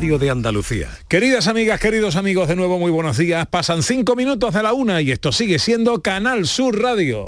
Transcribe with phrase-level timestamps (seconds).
[0.00, 0.88] de Andalucía.
[1.08, 3.46] Queridas amigas, queridos amigos, de nuevo muy buenos días.
[3.46, 7.26] Pasan cinco minutos de la una y esto sigue siendo Canal Sur Radio.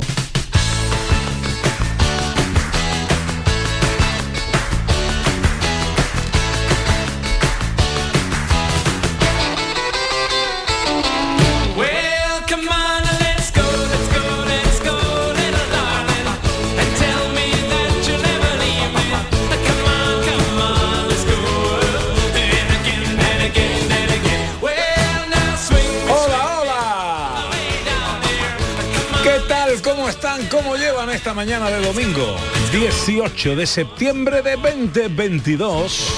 [31.22, 32.36] Esta mañana de domingo?
[32.72, 36.08] 18 de septiembre de 2022.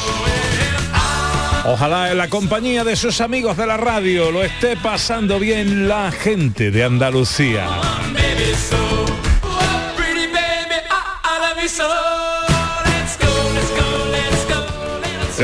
[1.66, 6.10] Ojalá en la compañía de sus amigos de la radio lo esté pasando bien la
[6.10, 7.68] gente de Andalucía.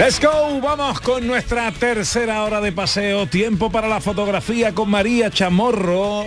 [0.00, 3.26] Let's go, vamos con nuestra tercera hora de paseo.
[3.26, 6.24] Tiempo para la fotografía con María Chamorro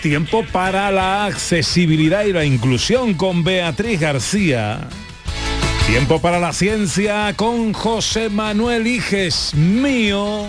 [0.00, 4.88] tiempo para la accesibilidad y la inclusión con Beatriz García.
[5.86, 10.46] Tiempo para la ciencia con José Manuel Iges mío.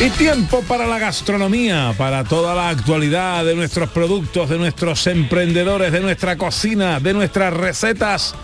[0.00, 5.92] Y tiempo para la gastronomía, para toda la actualidad de nuestros productos, de nuestros emprendedores,
[5.92, 8.34] de nuestra cocina, de nuestras recetas.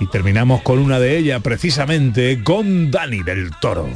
[0.00, 3.88] Y terminamos con una de ellas, precisamente con Dani del Toro.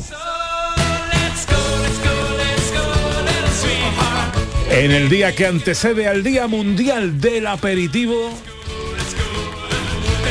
[4.70, 8.30] En el día que antecede al Día Mundial del Aperitivo,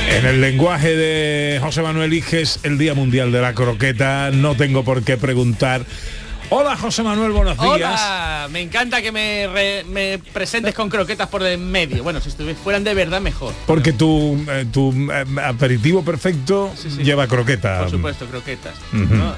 [0.10, 4.84] en el lenguaje de José Manuel Iges, el Día Mundial de la Croqueta, no tengo
[4.84, 5.86] por qué preguntar
[6.50, 7.76] Hola José Manuel, buenos días.
[7.76, 12.04] Hola, me encanta que me, presentes con croquetas por el medio.
[12.04, 13.54] Bueno, si fueran de verdad mejor.
[13.66, 17.84] Porque tu, eh, tu eh, aperitivo perfecto lleva croquetas.
[17.84, 18.76] Por supuesto, croquetas.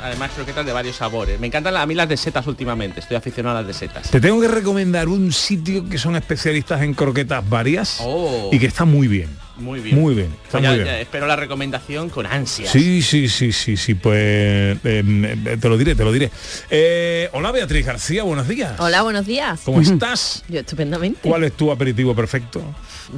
[0.02, 1.40] Además croquetas de varios sabores.
[1.40, 4.10] Me encantan a mí las de setas últimamente, estoy aficionado a las de setas.
[4.10, 8.50] Te tengo que recomendar un sitio que son especialistas en croquetas varias oh.
[8.52, 9.43] y que está muy bien.
[9.58, 10.00] Muy bien.
[10.00, 10.36] Muy bien.
[10.50, 10.64] Pues
[11.00, 12.70] espero la recomendación con ansia.
[12.70, 13.94] Sí, sí, sí, sí, sí.
[13.94, 16.32] Pues em, em, te lo diré, te lo diré.
[16.72, 18.80] Eh, hola Beatriz García, buenos días.
[18.80, 19.62] Hola, buenos días.
[19.64, 20.44] ¿Cómo estás?
[20.50, 21.30] Yo estupendamente.
[21.30, 22.64] ¿Cuál es tu aperitivo perfecto?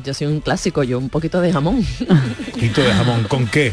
[0.03, 1.85] Yo soy un clásico, yo un poquito de jamón.
[2.00, 3.23] Un poquito de jamón.
[3.25, 3.72] ¿Con qué?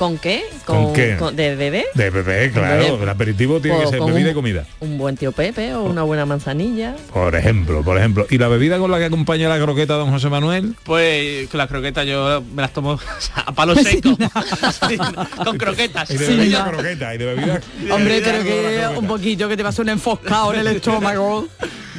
[0.00, 0.46] ¿Con qué?
[0.64, 1.18] ¿Con, qué?
[1.34, 1.84] ¿De bebé?
[1.92, 3.02] De bebé, claro.
[3.02, 4.64] El aperitivo tiene que ser bebida y comida.
[4.80, 6.96] Un buen tío Pepe o una buena manzanilla.
[7.12, 8.26] Por ejemplo, por ejemplo.
[8.30, 10.74] ¿Y la bebida con la que acompaña la croqueta, don José Manuel?
[10.84, 12.98] Pues con la croqueta yo me las tomo
[13.34, 14.16] a palo seco.
[15.44, 16.10] con croquetas.
[16.10, 17.60] Y de bebida croqueta, y de bebida...
[17.90, 21.46] Hombre, creo que un poquito que te vas un enfoscado en el estómago.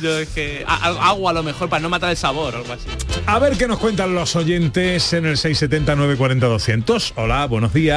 [0.01, 2.87] Yo es que agua a lo mejor para no matar el sabor o algo así.
[3.27, 7.13] A ver qué nos cuentan los oyentes en el 670 940 200.
[7.17, 7.90] Hola, buenos días.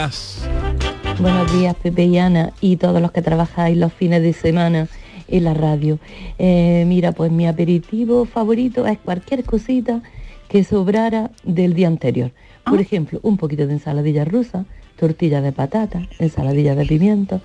[1.20, 4.88] Buenos días, Pepe y Ana y todos los que trabajáis los fines de semana
[5.28, 6.00] en la radio.
[6.36, 10.02] Eh, mira, pues mi aperitivo favorito es cualquier cosita
[10.48, 12.32] que sobrara del día anterior.
[12.64, 12.82] Por ah.
[12.82, 14.64] ejemplo, un poquito de ensaladilla rusa,
[14.96, 17.40] tortilla de patata, ensaladilla de pimiento,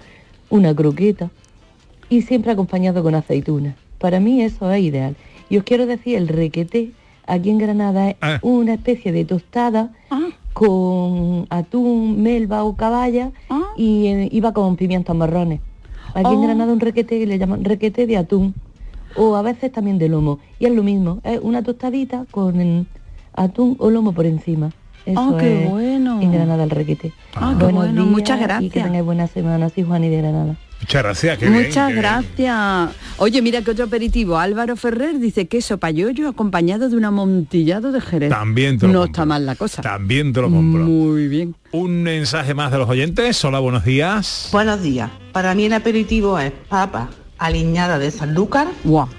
[0.49, 1.29] una croqueta
[2.09, 3.75] y siempre acompañado con aceituna.
[3.99, 5.15] Para mí eso es ideal.
[5.51, 6.93] Y os quiero decir, el requeté
[7.27, 8.39] aquí en Granada es ah.
[8.41, 10.29] una especie de tostada ah.
[10.53, 13.61] Con atún, melva o caballa ah.
[13.77, 15.61] y eh, iba con pimientos marrones.
[16.13, 16.41] Aquí en oh.
[16.41, 18.53] Granada un requete que le llaman requete de atún
[19.15, 20.39] o a veces también de lomo.
[20.59, 22.87] Y es lo mismo, es una tostadita con
[23.33, 24.71] atún o lomo por encima.
[25.05, 26.21] Eso qué bueno.
[26.21, 27.13] En Granada el requete.
[27.35, 28.05] Ah, qué bueno.
[28.05, 28.63] Muchas gracias.
[28.63, 29.69] Y que tengáis buena semana.
[29.69, 30.55] Soy Juan y de Granada.
[30.79, 31.41] Muchas gracias.
[31.49, 32.89] Muchas gracias.
[33.17, 34.37] Oye, mira que otro aperitivo.
[34.37, 38.29] Álvaro Ferrer dice queso payoyo acompañado de un amontillado de jerez.
[38.29, 39.81] También te lo No está mal la cosa.
[39.81, 40.83] También te lo compro.
[40.83, 41.55] Muy bien.
[41.71, 43.43] Un mensaje más de los oyentes.
[43.43, 44.49] Hola, buenos días.
[44.51, 45.11] Buenos días.
[45.33, 48.67] Para mí el aperitivo es papa aliñada de Sanlúcar.
[48.83, 49.09] Wow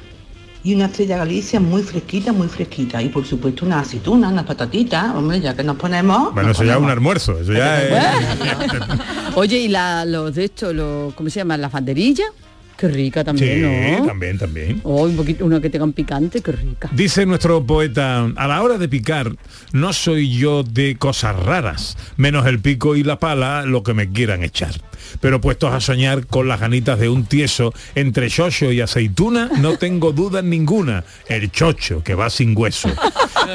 [0.62, 3.02] y una estrella Galicia muy fresquita, muy fresquita.
[3.02, 6.34] Y por supuesto una aceituna, unas patatitas, hombre, ya que nos ponemos...
[6.34, 7.92] Bueno, eso ya es un almuerzo, eso ya es...
[9.34, 11.56] Oye, ¿y la, los de esto, los, ¿cómo se llama?
[11.56, 12.24] ¿La fanderilla?
[12.80, 14.80] Qué rica también, sí, también, también.
[14.84, 16.88] Oh, un poquito, una que tenga un picante, qué rica.
[16.92, 19.36] Dice nuestro poeta, a la hora de picar,
[19.74, 24.10] no soy yo de cosas raras, menos el pico y la pala, lo que me
[24.10, 24.80] quieran echar
[25.20, 29.76] pero puestos a soñar con las ganitas de un tieso entre chocho y aceituna, no
[29.76, 32.90] tengo duda ninguna, el chocho que va sin hueso.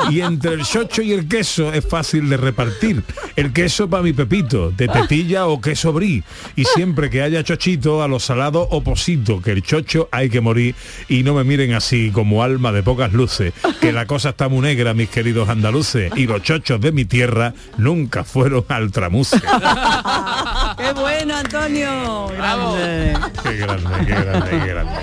[0.10, 3.04] Y entre el chocho y el queso es fácil de repartir.
[3.36, 6.24] El queso para mi pepito, de tetilla o queso brie.
[6.56, 10.42] Y siempre que haya chochito, a lo salado o posible que el chocho hay que
[10.42, 10.76] morir
[11.08, 14.62] y no me miren así como alma de pocas luces, que la cosa está muy
[14.62, 19.40] negra, mis queridos andaluces, y los chochos de mi tierra nunca fueron al tramuse.
[20.78, 22.28] ¡Qué bueno, Antonio!
[22.28, 23.18] Grande.
[23.44, 24.94] Qué grande, qué grande, qué grande.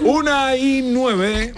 [0.00, 1.52] Una y nueve.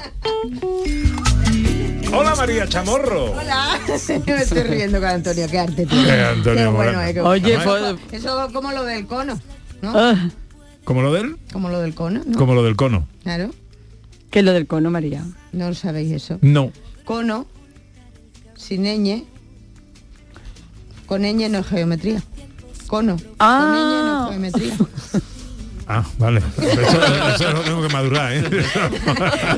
[2.14, 3.32] Hola María Chamorro.
[3.32, 3.78] Hola,
[4.26, 6.08] me estoy riendo con Antonio, qué arte tiene.
[6.08, 9.40] Eh, Antonio Qué bueno, eh, qué Oye, fue- Eso como lo del cono,
[9.80, 9.92] ¿no?
[9.94, 10.28] Ah,
[10.84, 11.36] ¿Como lo del?
[11.52, 12.38] Como lo del cono, ¿no?
[12.38, 13.06] Como lo del cono.
[13.22, 13.50] Claro,
[14.30, 15.24] ¿Qué es lo del cono, María?
[15.52, 16.38] no lo sabéis eso.
[16.40, 16.72] No.
[17.04, 17.46] Cono,
[18.56, 19.24] sin ñ,
[21.06, 22.22] con ñ no es geometría.
[22.86, 24.28] Cono, Ah.
[24.28, 25.22] con ñ no es geometría.
[25.88, 26.40] Ah, vale.
[26.58, 28.44] Eso, eso lo tengo que madurar, ¿eh?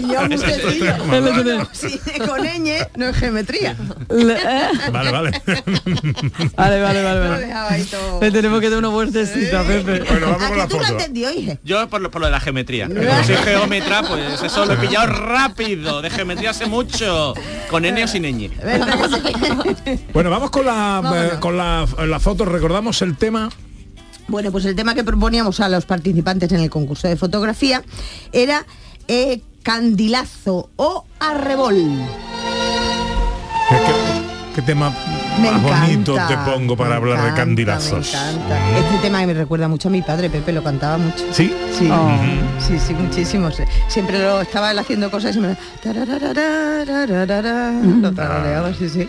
[0.00, 0.20] Y yo.
[0.20, 3.76] Vale, sí, con ñ no es geometría.
[4.08, 5.10] Le- eh, vale.
[5.12, 7.20] Vale, vale, vale,
[7.52, 7.84] vale.
[7.84, 8.20] todo.
[8.20, 10.00] Le tenemos que dar una vueltecita, Pepe.
[10.08, 11.58] Bueno, vamos ¿A con que la tú lo entendió, hije?
[11.64, 12.86] Yo por lo, por lo de la geometría.
[12.88, 16.00] Como soy geómetra, pues eso lo he pillado rápido.
[16.02, 17.34] De geometría hace mucho.
[17.70, 18.50] Con N o sin ñ.
[18.62, 18.98] ¿Verdad
[19.84, 20.04] que sí?
[20.12, 21.02] Bueno, vamos con la
[21.34, 22.44] eh, con la, la foto.
[22.44, 23.50] Recordamos el tema.
[24.28, 27.82] Bueno, pues el tema que proponíamos a los participantes en el concurso de fotografía
[28.32, 28.66] era
[29.08, 31.76] eh, candilazo o arrebol.
[33.68, 33.76] ¿Qué,
[34.54, 34.94] qué tema
[35.40, 38.12] Me más bonito encanta, te pongo para me hablar de encanta, candilazos?
[38.12, 38.78] Me encanta.
[38.78, 41.24] Este tema me recuerda mucho a mi padre, Pepe, lo cantaba mucho.
[41.32, 41.52] ¿Sí?
[41.76, 42.10] Sí, Oh.
[42.60, 43.48] sí, sí, muchísimo.
[43.88, 45.56] Siempre lo estaba él haciendo cosas y me lo
[48.14, 49.08] tarareaba, sí, sí.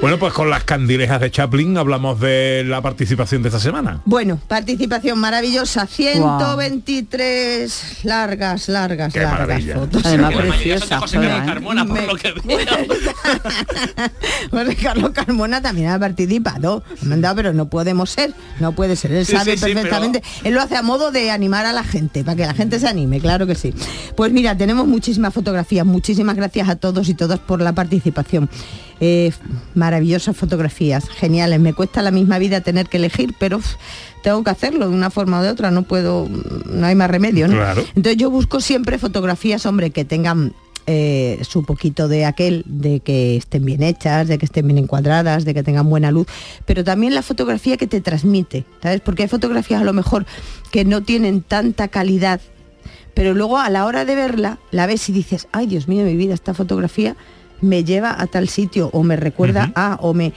[0.00, 4.00] Bueno, pues con las candilejas de Chaplin hablamos de la participación de esta semana.
[4.04, 9.74] Bueno, participación maravillosa, 123 largas, largas, Qué largas maravilla.
[9.74, 10.06] fotos.
[10.06, 11.00] Además, de preciosa.
[11.00, 11.46] José Carlos todas.
[11.48, 12.58] Carmona, por lo que veo.
[14.52, 16.82] José Carlos Carmona también ha participado.
[17.02, 19.12] Ha mandado, pero no podemos ser, no puede ser.
[19.12, 20.22] Él Sí, sabe sí, sí, perfectamente.
[20.44, 22.88] Él lo hace a modo de animar a la gente, para que la gente se
[22.88, 23.74] anime, claro que sí.
[24.16, 25.86] Pues mira, tenemos muchísimas fotografías.
[25.86, 28.48] Muchísimas gracias a todos y todas por la participación.
[29.02, 29.32] Eh,
[29.74, 31.58] maravillosas fotografías, geniales.
[31.60, 33.60] Me cuesta la misma vida tener que elegir, pero
[34.22, 35.70] tengo que hacerlo de una forma o de otra.
[35.70, 36.28] No puedo,
[36.66, 37.56] no hay más remedio, ¿no?
[37.56, 37.82] Claro.
[37.96, 40.52] Entonces yo busco siempre fotografías, hombre, que tengan
[40.86, 45.44] eh, su poquito de aquel, de que estén bien hechas, de que estén bien encuadradas,
[45.44, 46.26] de que tengan buena luz,
[46.66, 49.00] pero también la fotografía que te transmite, ¿sabes?
[49.00, 50.26] Porque hay fotografías a lo mejor
[50.70, 52.40] que no tienen tanta calidad,
[53.14, 56.16] pero luego a la hora de verla, la ves y dices, ay Dios mío, mi
[56.16, 57.16] vida, esta fotografía
[57.60, 60.32] me lleva a tal sitio o me recuerda a o me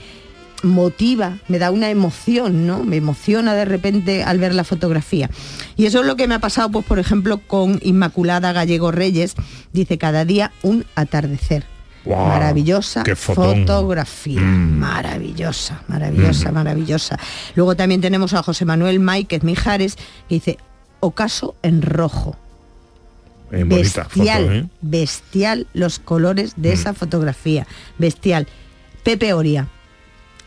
[0.64, 2.82] motiva, me da una emoción, ¿no?
[2.82, 5.30] Me emociona de repente al ver la fotografía.
[5.76, 9.34] Y eso es lo que me ha pasado, pues, por ejemplo, con Inmaculada Gallego Reyes.
[9.72, 11.64] Dice, cada día un atardecer.
[12.06, 14.40] Maravillosa fotografía.
[14.40, 14.78] Mm.
[14.78, 17.18] Maravillosa, maravillosa, maravillosa.
[17.54, 19.96] Luego también tenemos a José Manuel Máiquez Mijares,
[20.28, 20.58] que dice,
[21.00, 22.36] ocaso en rojo
[23.52, 24.66] Eh, bestial, foto, ¿eh?
[24.82, 26.72] bestial los colores de Mm.
[26.72, 27.66] esa fotografía,
[27.98, 28.48] bestial.
[29.02, 29.68] Pepe Oria,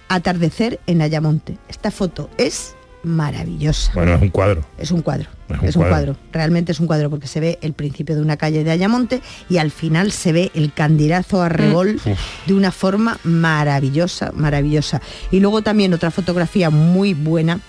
[0.10, 1.58] atardecer en Ayamonte.
[1.70, 3.92] Esta foto es maravillosa.
[3.94, 4.66] Bueno, es un cuadro.
[4.78, 6.14] Es un cuadro, Es es un cuadro.
[6.14, 6.16] cuadro.
[6.32, 9.58] realmente es un cuadro porque se ve el principio de una calle de Ayamonte y
[9.58, 12.02] al final se ve el candidazo a rebol
[12.46, 15.02] de una forma maravillosa, maravillosa.
[15.32, 17.62] Y luego también otra fotografía muy buena,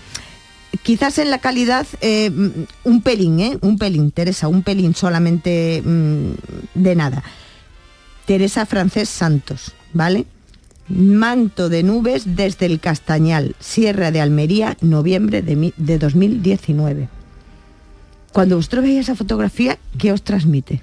[0.83, 2.49] quizás en la calidad eh, mm,
[2.85, 3.59] un pelín, ¿eh?
[3.61, 6.31] un pelín, Teresa, un pelín solamente mm,
[6.75, 7.23] de nada.
[8.27, 10.27] Teresa Francés Santos, ¿vale?
[10.89, 17.09] Manto de nubes desde el Castañal, Sierra de Almería, noviembre de, mi- de 2019.
[18.33, 20.81] Cuando vosotros veis esa fotografía, ¿qué os transmite?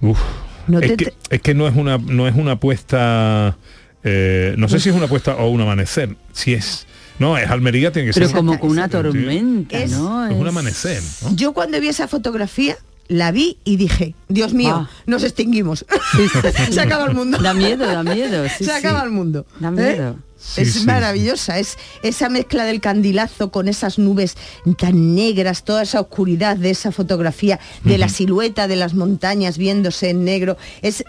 [0.00, 0.18] Uf.
[0.66, 3.56] No es, te- que, es que no es una no es una puesta
[4.02, 6.86] eh, no sé si es una puesta o un amanecer si es
[7.20, 10.26] no es Almería tiene que Pero ser como con una tormenta, Es- ¿no?
[10.26, 11.36] es un amanecer ¿no?
[11.36, 12.76] Yo cuando vi esa fotografía,
[13.08, 14.90] la vi y dije, Dios mío, Ah.
[15.06, 15.84] nos extinguimos.
[16.16, 16.72] Sí, sí, sí.
[16.72, 17.38] Se acaba el mundo.
[17.38, 18.44] Da miedo, da miedo.
[18.48, 18.70] sí, Se sí.
[18.70, 19.46] acaba el mundo.
[19.60, 19.70] Da ¿eh?
[19.72, 20.16] miedo.
[20.38, 24.36] Sí, es sí, maravillosa, es esa mezcla del candilazo con esas nubes
[24.78, 30.10] tan negras, toda esa oscuridad de esa fotografía, de la silueta de las montañas viéndose
[30.10, 30.56] en negro.
[30.82, 31.04] Es,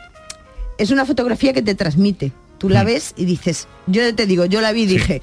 [0.77, 2.31] es una fotografía que te transmite.
[2.57, 5.21] Tú la ves y dices, yo te digo, yo la vi y dije,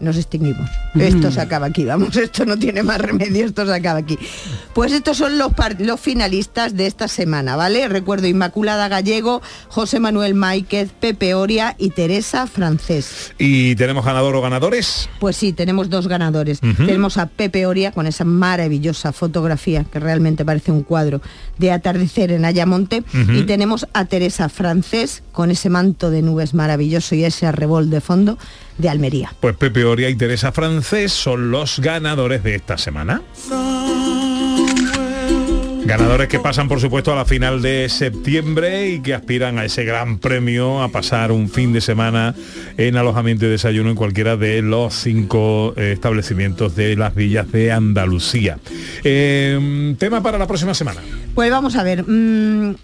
[0.00, 0.68] nos extinguimos.
[0.94, 4.18] Esto se acaba aquí, vamos, esto no tiene más remedio, esto se acaba aquí.
[4.74, 7.88] Pues estos son los, los finalistas de esta semana, ¿vale?
[7.88, 13.34] Recuerdo Inmaculada Gallego, José Manuel Máiquez, Pepe Oria y Teresa Francés.
[13.38, 16.60] y tenemos ganador o ganadores Pues sí, tenemos dos ganadores.
[16.60, 21.20] Tenemos a Pepe Oria con esa maravillosa fotografía que realmente parece un cuadro
[21.58, 23.02] de atardecer en Ayamonte.
[23.32, 28.00] Y tenemos a Teresa Francés con ese manto de nubes maravilloso y ese arrebol de
[28.00, 28.38] fondo
[28.78, 29.34] de Almería.
[29.38, 33.20] pues Pepe Oria y Teresa Francés son los ganadores de esta semana
[35.84, 39.84] Ganadores que pasan, por supuesto, a la final de septiembre y que aspiran a ese
[39.84, 42.34] gran premio, a pasar un fin de semana
[42.76, 47.70] en alojamiento y desayuno en cualquiera de los cinco eh, establecimientos de las villas de
[47.70, 48.58] Andalucía.
[49.04, 51.02] Eh, tema para la próxima semana.
[51.36, 52.02] Pues vamos a ver.
[52.02, 52.74] Mm,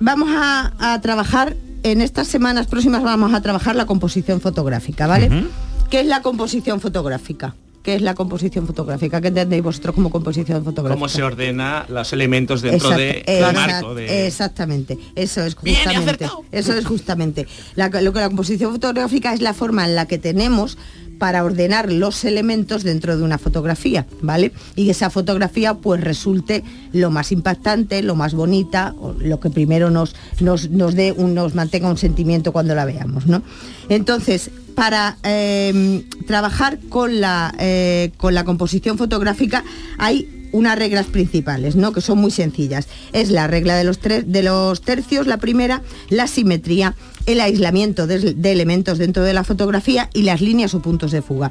[0.00, 5.48] vamos a, trabajar, en estas semanas próximas vamos a trabajar la composición fotográfica, ¿vale?
[5.90, 7.54] ¿Qué es la composición fotográfica?
[7.84, 9.20] ¿Qué es la composición fotográfica?
[9.20, 10.94] ¿Qué entendéis vosotros como composición fotográfica?
[10.94, 13.22] Cómo se ordena los elementos dentro de
[13.52, 13.98] marco.
[13.98, 16.26] Exactamente, eso es justamente.
[16.50, 17.46] Eso es justamente.
[17.74, 20.78] La, lo que la composición fotográfica es la forma en la que tenemos
[21.18, 24.52] para ordenar los elementos dentro de una fotografía, ¿vale?
[24.76, 26.64] Y que esa fotografía pues resulte
[26.94, 31.54] lo más impactante, lo más bonita, lo que primero nos, nos, nos dé un, nos
[31.54, 33.42] mantenga un sentimiento cuando la veamos, ¿no?
[33.90, 39.64] Entonces, para em, trabajar con la, eh, con la composición fotográfica
[39.98, 41.92] hay unas reglas principales, ¿no?
[41.92, 42.86] que son muy sencillas.
[43.12, 46.94] Es la regla de los, de los tercios, la primera, la simetría,
[47.26, 51.50] el aislamiento de, elementos dentro de la fotografía y las líneas o puntos de fuga.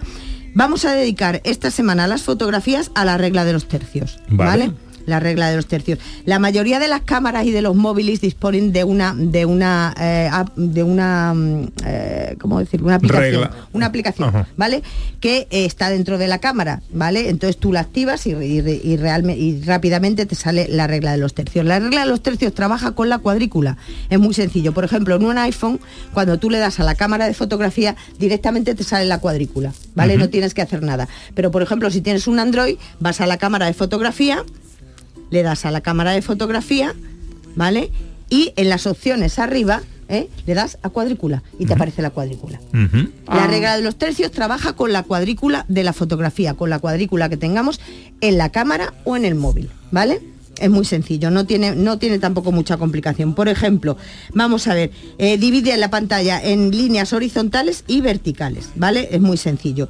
[0.55, 4.19] Vamos a dedicar esta semana las fotografías a la regla de los tercios.
[4.29, 4.71] ¿vale?
[5.05, 5.99] La regla de los tercios.
[6.25, 10.29] La mayoría de las cámaras y de los móviles disponen de una de una eh,
[10.55, 12.83] de una mm, eh, ¿cómo decir?
[12.83, 14.83] una aplicación, una aplicación, ¿vale?
[15.19, 17.29] Que eh, está dentro de la cámara, ¿vale?
[17.29, 21.33] Entonces tú la activas y, y, realmente y rápidamente te sale la regla de los
[21.33, 21.65] tercios.
[21.65, 23.77] La regla de los tercios trabaja con la cuadrícula.
[24.09, 24.73] Es muy sencillo.
[24.73, 25.79] Por ejemplo, en un iPhone,
[26.13, 30.17] cuando tú le das a la cámara de fotografía, directamente te sale la cuadrícula, ¿vale?
[30.17, 31.07] No tienes que hacer nada.
[31.35, 34.43] Pero por ejemplo, si tienes un Android, vas a la cámara de fotografía
[35.33, 36.93] le das a la cámara de fotografía,
[37.55, 37.91] ¿vale?
[38.29, 40.29] Y en las opciones arriba ¿eh?
[40.45, 42.61] le das a cuadrícula y te aparece la cuadrícula.
[42.71, 43.47] La ah.
[43.47, 47.37] regla de los tercios trabaja con la cuadrícula de la fotografía, con la cuadrícula que
[47.37, 47.81] tengamos
[48.21, 50.21] en la cámara o en el móvil, ¿vale?
[50.59, 53.33] Es muy sencillo, no tiene, no tiene tampoco mucha complicación.
[53.33, 53.97] Por ejemplo,
[54.35, 59.09] vamos a ver, eh, divide la pantalla en líneas horizontales y verticales, ¿vale?
[59.11, 59.89] Es muy sencillo.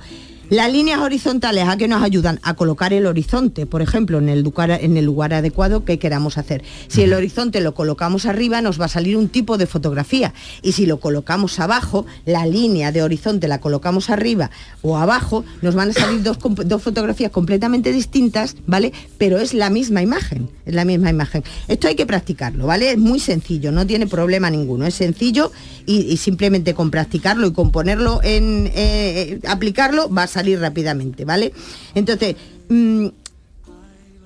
[0.54, 4.44] Las líneas horizontales a qué nos ayudan a colocar el horizonte, por ejemplo, en el,
[4.44, 6.64] lugar, en el lugar adecuado que queramos hacer.
[6.90, 10.32] Si el horizonte lo colocamos arriba, nos va a salir un tipo de fotografía.
[10.62, 14.52] Y si lo colocamos abajo, la línea de horizonte la colocamos arriba
[14.84, 18.94] o abajo, nos van a salir dos, dos fotografías completamente distintas, ¿vale?
[19.18, 21.44] Pero es la misma imagen, es la misma imagen.
[21.68, 22.92] Esto hay que practicarlo, ¿vale?
[22.92, 24.86] Es muy sencillo, no tiene problema ninguno.
[24.86, 25.52] Es sencillo
[25.88, 31.26] y, simplemente con practicarlo y con ponerlo en eh, eh, aplicarlo va a salir rápidamente,
[31.26, 31.54] ¿vale?
[31.96, 32.36] Entonces,
[32.70, 33.08] mm,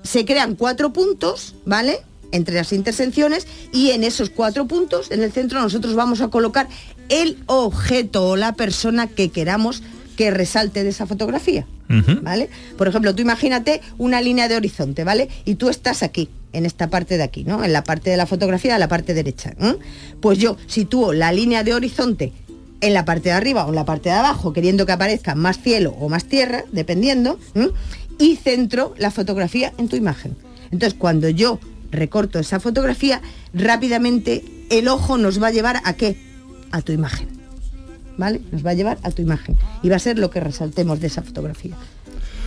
[0.02, 2.00] se crean cuatro puntos, ¿vale?
[2.32, 6.68] Entre las intersecciones y en esos cuatro puntos, en el centro, nosotros vamos a colocar
[7.08, 9.82] el objeto o la persona que queramos
[10.16, 11.66] que resalte de esa fotografía,
[12.22, 12.50] ¿vale?
[12.76, 15.28] Por ejemplo, tú imagínate una línea de horizonte, ¿vale?
[15.44, 17.62] Y tú estás aquí, en esta parte de aquí, ¿no?
[17.62, 19.54] En la parte de la fotografía, de la parte derecha.
[20.20, 22.32] Pues yo sitúo la línea de horizonte
[22.80, 25.60] en la parte de arriba o en la parte de abajo, queriendo que aparezca más
[25.60, 27.38] cielo o más tierra, dependiendo,
[28.18, 30.36] y centro la fotografía en tu imagen.
[30.70, 31.58] Entonces, cuando yo
[31.90, 33.20] recorto esa fotografía,
[33.54, 36.16] rápidamente el ojo nos va a llevar a qué?
[36.70, 37.28] A tu imagen.
[38.16, 38.40] ¿Vale?
[38.50, 39.56] Nos va a llevar a tu imagen.
[39.82, 41.76] Y va a ser lo que resaltemos de esa fotografía.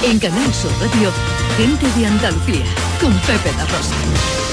[0.00, 1.10] En Canal Sur Radio,
[1.56, 2.64] gente de Andalucía,
[3.00, 4.51] con Pepe la Rosa.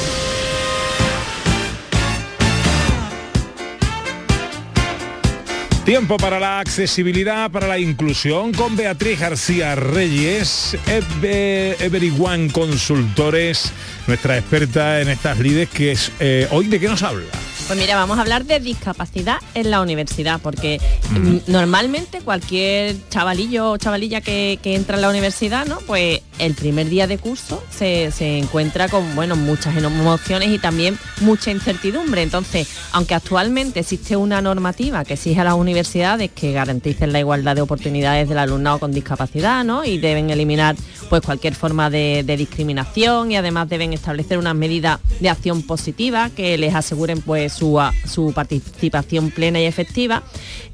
[5.90, 13.72] Tiempo para la accesibilidad, para la inclusión con Beatriz García Reyes, Everyone Consultores,
[14.06, 17.26] nuestra experta en estas lides, que es eh, hoy de qué nos habla.
[17.70, 23.70] Pues mira, vamos a hablar de discapacidad en la universidad, porque mm, normalmente cualquier chavalillo
[23.70, 25.78] o chavalilla que, entra en la universidad, ¿no?
[25.86, 28.10] Pues el primer día de curso se,
[28.40, 32.24] encuentra con, bueno, muchas emociones y también mucha incertidumbre.
[32.24, 37.56] Entonces, aunque actualmente existe una normativa que exige a las universidades que garanticen la igualdad
[37.56, 39.86] de oportunidades del alumnado con discapacidad, ¿no?
[39.86, 40.76] Y deben eliminar
[41.08, 46.32] pues cualquier forma de, de discriminación y además deben establecer unas medidas de acción positiva
[46.32, 50.24] que les aseguren pues su, participación plena y efectiva,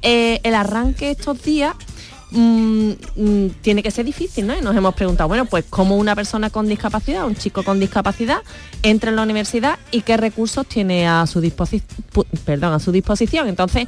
[0.01, 1.73] eh, el arranque estos días
[2.31, 4.57] mm, mm, tiene que ser difícil, ¿no?
[4.57, 8.37] Y nos hemos preguntado, bueno, pues cómo una persona con discapacidad, un chico con discapacidad,
[8.83, 11.41] entra en la universidad y qué recursos tiene a su,
[12.45, 13.47] perdón, a su disposición.
[13.47, 13.87] Entonces,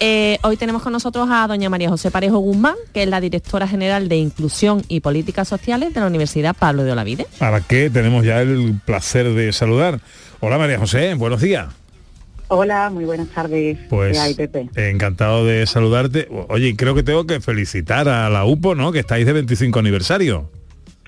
[0.00, 3.66] eh, hoy tenemos con nosotros a doña María José Parejo Guzmán, que es la directora
[3.66, 7.26] general de Inclusión y Políticas Sociales de la Universidad Pablo de Olavide.
[7.40, 10.00] A la que tenemos ya el placer de saludar.
[10.40, 11.83] Hola María José, buenos días.
[12.48, 13.78] Hola, muy buenas tardes.
[13.88, 14.18] Pues
[14.76, 16.28] encantado de saludarte.
[16.48, 18.92] Oye, creo que tengo que felicitar a la UPO, ¿no?
[18.92, 20.50] Que estáis de 25 aniversario.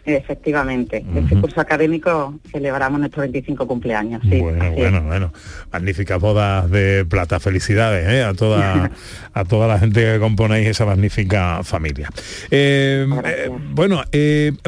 [0.07, 4.23] Efectivamente, este curso académico celebramos nuestro 25 cumpleaños.
[4.23, 5.33] Sí, bueno, bueno, bueno.
[5.73, 7.41] Magníficas bodas de plata.
[7.41, 8.23] Felicidades ¿eh?
[8.23, 8.93] a, toda,
[9.35, 12.09] a toda la gente que componéis esa magnífica familia.
[12.53, 14.05] Eh, eh, bueno,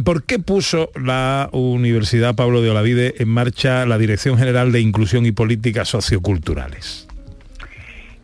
[0.04, 5.24] ¿por qué puso la Universidad Pablo de Olavide en marcha la Dirección General de Inclusión
[5.24, 7.06] y Políticas Socioculturales?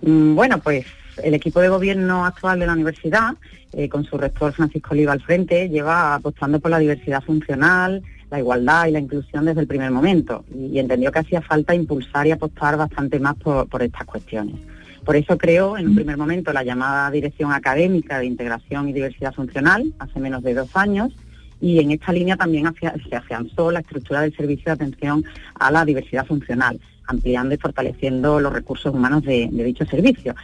[0.02, 0.84] Mm, bueno, pues
[1.22, 3.34] el equipo de gobierno actual de la universidad,
[3.76, 8.38] eh, con su rector Francisco Oliva al frente, lleva apostando por la diversidad funcional, la
[8.38, 12.32] igualdad y la inclusión desde el primer momento y, entendió que hacía falta impulsar y
[12.32, 14.56] apostar bastante más por, estas cuestiones.
[15.04, 19.34] Por eso creó en un primer momento la llamada Dirección Académica de Integración y Diversidad
[19.34, 21.12] Funcional, hace menos de dos años,
[21.60, 25.84] y en esta línea también se afianzó la estructura del servicio de atención a la
[25.84, 30.34] diversidad funcional, ampliando y fortaleciendo los recursos humanos de dicho servicio.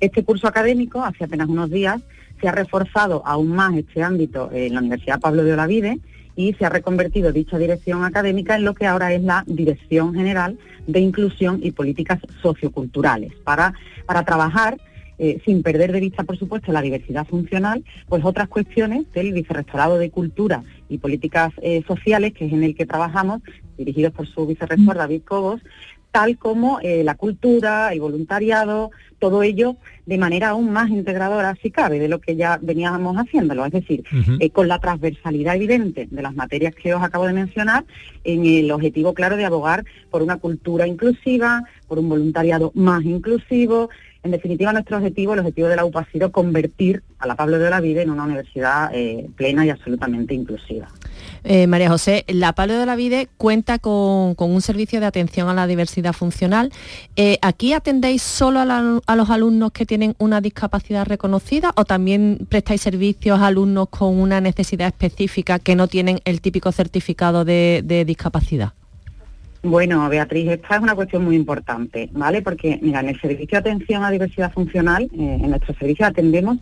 [0.00, 2.02] Este curso académico, hace apenas unos días,
[2.40, 5.98] se ha reforzado aún más este ámbito en la Universidad Pablo de Olavide
[6.36, 10.58] y se ha reconvertido dicha dirección académica en lo que ahora es la Dirección General
[10.86, 13.72] de Inclusión y Políticas Socioculturales, para,
[14.06, 14.76] para trabajar
[15.18, 19.96] eh, sin perder de vista, por supuesto, la diversidad funcional, pues otras cuestiones del Vicerrectorado
[19.96, 23.40] de Cultura y Políticas eh, Sociales, que es en el que trabajamos,
[23.78, 25.62] dirigidos por su vicerrector David Cobos,
[26.16, 29.76] tal como eh, la cultura, el voluntariado, todo ello
[30.06, 33.66] de manera aún más integradora, si cabe, de lo que ya veníamos haciéndolo.
[33.66, 34.02] Es decir,
[34.40, 37.84] eh, con la transversalidad evidente de las materias que os acabo de mencionar,
[38.24, 43.90] en el objetivo claro de abogar por una cultura inclusiva, por un voluntariado más inclusivo.
[44.26, 47.60] En definitiva, nuestro objetivo, el objetivo de la UPA ha sido convertir a la Pablo
[47.60, 50.88] de la Vida en una universidad eh, plena y absolutamente inclusiva.
[51.44, 55.54] Eh, María José, la Palo de la Vide cuenta con, un servicio de atención a
[55.54, 56.72] la diversidad funcional.
[57.14, 62.80] Eh, ¿Aquí atendéis solo a, los alumnos que tienen una discapacidad reconocida o también prestáis
[62.80, 68.72] servicios a alumnos con una necesidad específica que no tienen el típico certificado de, discapacidad?
[69.62, 72.42] Bueno, Beatriz, esta es una cuestión muy importante, ¿vale?
[72.42, 75.08] Porque, mira, en el servicio de atención a diversidad funcional, eh,
[75.42, 76.58] en nuestro servicio atendemos,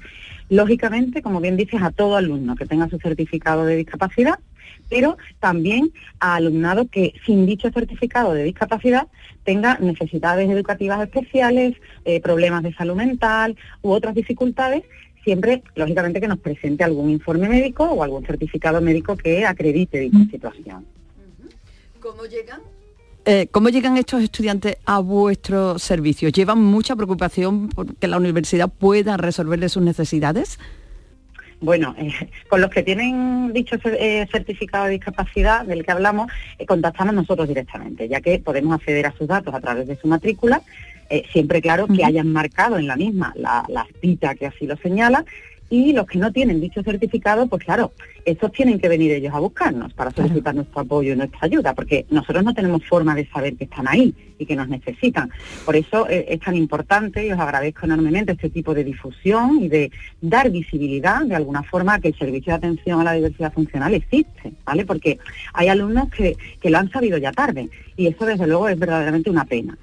[0.48, 4.38] lógicamente, como bien dices, a todo alumno que tenga su certificado de discapacidad
[4.88, 9.08] pero también a alumnado que sin dicho certificado de discapacidad
[9.42, 14.84] tenga necesidades educativas especiales, eh, problemas de salud mental u otras dificultades
[15.24, 20.18] siempre, lógicamente, que nos presente algún informe médico o algún certificado médico que acredite dicha
[20.30, 20.84] situación.
[21.98, 22.60] ¿Cómo llegan?
[23.26, 26.28] Eh, ¿Cómo llegan estos estudiantes a vuestro servicio?
[26.28, 30.58] ¿Llevan mucha preocupación porque la universidad pueda resolverles sus necesidades?
[31.62, 32.12] Bueno, eh,
[32.50, 36.30] con los que tienen dicho eh, certificado de discapacidad del que hablamos,
[36.68, 40.60] contactamos nosotros directamente, ya que podemos acceder a sus datos a través de su matrícula,
[41.32, 45.24] siempre claro que hayan marcado en la misma la, cita que así lo señala,
[45.70, 47.92] y los que no tienen dicho certificado, pues claro,
[48.24, 52.06] esos tienen que venir ellos a buscarnos para solicitar nuestro apoyo y nuestra ayuda, porque
[52.10, 55.30] nosotros no tenemos forma de saber que están ahí y que nos necesitan.
[55.64, 59.68] Por eso eh, es tan importante y os agradezco enormemente este tipo de difusión y
[59.68, 63.94] de dar visibilidad de alguna forma que el servicio de atención a la diversidad funcional
[63.94, 64.84] existe, ¿vale?
[64.84, 65.18] Porque
[65.52, 69.30] hay alumnos que, que lo han sabido ya tarde y eso desde luego es verdaderamente
[69.30, 69.76] una pena.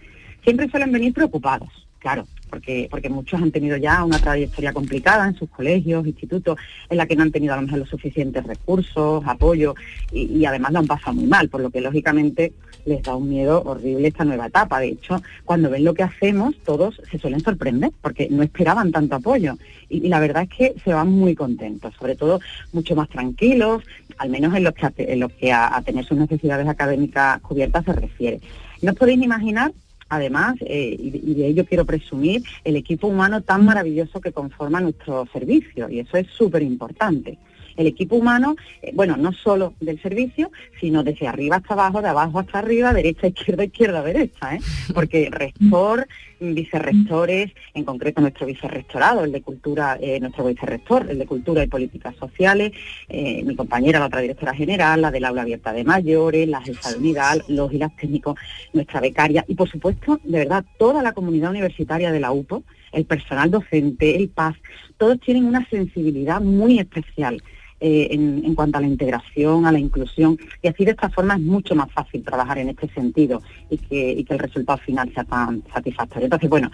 [0.43, 5.35] Siempre suelen venir preocupados, claro, porque, porque muchos han tenido ya una trayectoria complicada en
[5.35, 6.59] sus colegios, institutos,
[6.89, 9.73] en la que no han tenido a lo mejor los suficientes recursos, apoyo
[10.11, 12.51] y, además lo han pasado muy mal, por lo que lógicamente
[12.85, 14.79] les da un miedo horrible esta nueva etapa.
[14.79, 19.15] De hecho, cuando ven lo que hacemos, todos se suelen sorprender porque no esperaban tanto
[19.15, 19.57] apoyo
[19.89, 22.41] y, la verdad es que se van muy contentos, sobre todo
[22.73, 23.83] mucho más tranquilos,
[24.17, 27.93] al menos en lo que en lo que a, tener sus necesidades académicas cubiertas se
[27.93, 28.39] refiere.
[28.81, 29.71] No os podéis imaginar
[30.11, 35.25] además, eh, y, de ello quiero presumir, el equipo humano tan maravilloso que conforma nuestro
[35.31, 37.37] servicio, y eso es súper importante.
[37.77, 42.09] El equipo humano, eh, bueno, no solo del servicio, sino desde arriba hasta abajo, de
[42.09, 44.59] abajo hasta arriba, derecha, izquierda, izquierda, derecha, ¿eh?
[44.93, 46.05] porque rector,
[46.41, 51.67] vicerrectores, en concreto nuestro vicerrectorado, el de Cultura, eh, nuestro vicerrector, el de Cultura y
[51.67, 52.71] Políticas Sociales,
[53.07, 56.91] eh, mi compañera, la otra directora general, la del aula abierta de mayores, la jefa
[56.91, 58.37] de unidad, los y las técnicos,
[58.73, 63.05] nuestra becaria y por supuesto, de verdad, toda la comunidad universitaria de la UPO, el
[63.05, 64.55] personal docente, el PAS,
[64.97, 67.41] todos tienen una sensibilidad muy especial
[67.81, 71.41] eh, en, cuanto a la integración, a la inclusión, y así de esta forma es
[71.41, 75.23] mucho más fácil trabajar en este sentido y que, y que el resultado final sea
[75.23, 76.25] tan satisfactorio.
[76.25, 76.71] Entonces, bueno,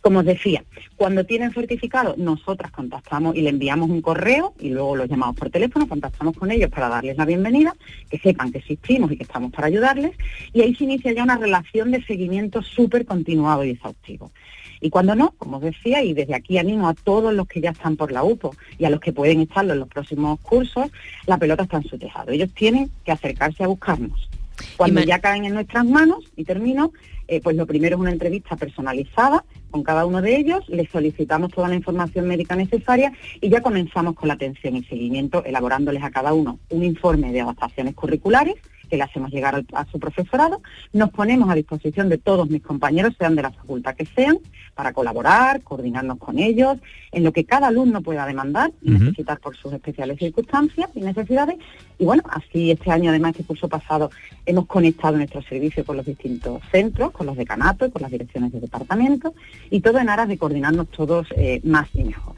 [0.00, 0.64] como os decía,
[0.96, 5.50] cuando tienen certificado, nosotras contactamos y le enviamos un correo y luego los llamamos por
[5.50, 7.74] teléfono, contactamos con ellos para darles la bienvenida,
[8.10, 10.12] que sepan que existimos y que estamos para ayudarles,
[10.52, 14.32] y ahí se inicia ya una relación de seguimiento súper continuado y exhaustivo.
[14.80, 17.70] Y cuando no, como os decía, y desde aquí animo a todos los que ya
[17.70, 20.90] están por la UPO y a los que pueden estarlo en los próximos cursos,
[21.26, 22.32] la pelota está en su tejado.
[22.32, 24.28] Ellos tienen que acercarse a buscarnos.
[24.76, 26.92] Cuando ya caen en nuestras manos, y termino,
[27.28, 31.52] eh, pues lo primero es una entrevista personalizada con cada uno de ellos, les solicitamos
[31.52, 36.10] toda la información médica necesaria y ya comenzamos con la atención y seguimiento, elaborándoles a
[36.10, 38.56] cada uno un informe de adaptaciones curriculares
[38.90, 40.60] que le hacemos llegar a su profesorado,
[40.92, 44.38] nos ponemos a disposición de todos mis compañeros, sean de la facultad que sean,
[44.74, 46.78] para colaborar, coordinarnos con ellos,
[47.12, 51.56] en lo que cada alumno pueda demandar y necesitar por sus especiales circunstancias y necesidades.
[51.98, 54.10] Y bueno, así este año, además, este curso pasado,
[54.46, 58.52] hemos conectado nuestro servicio con los distintos centros, con los decanatos y con las direcciones
[58.52, 59.34] de departamento,
[59.70, 62.34] y todo en aras de coordinarnos todos eh, más y mejor.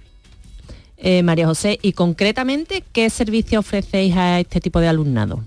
[1.04, 5.42] Eh, María José, y concretamente, ¿qué servicio ofrecéis a este tipo de alumnado?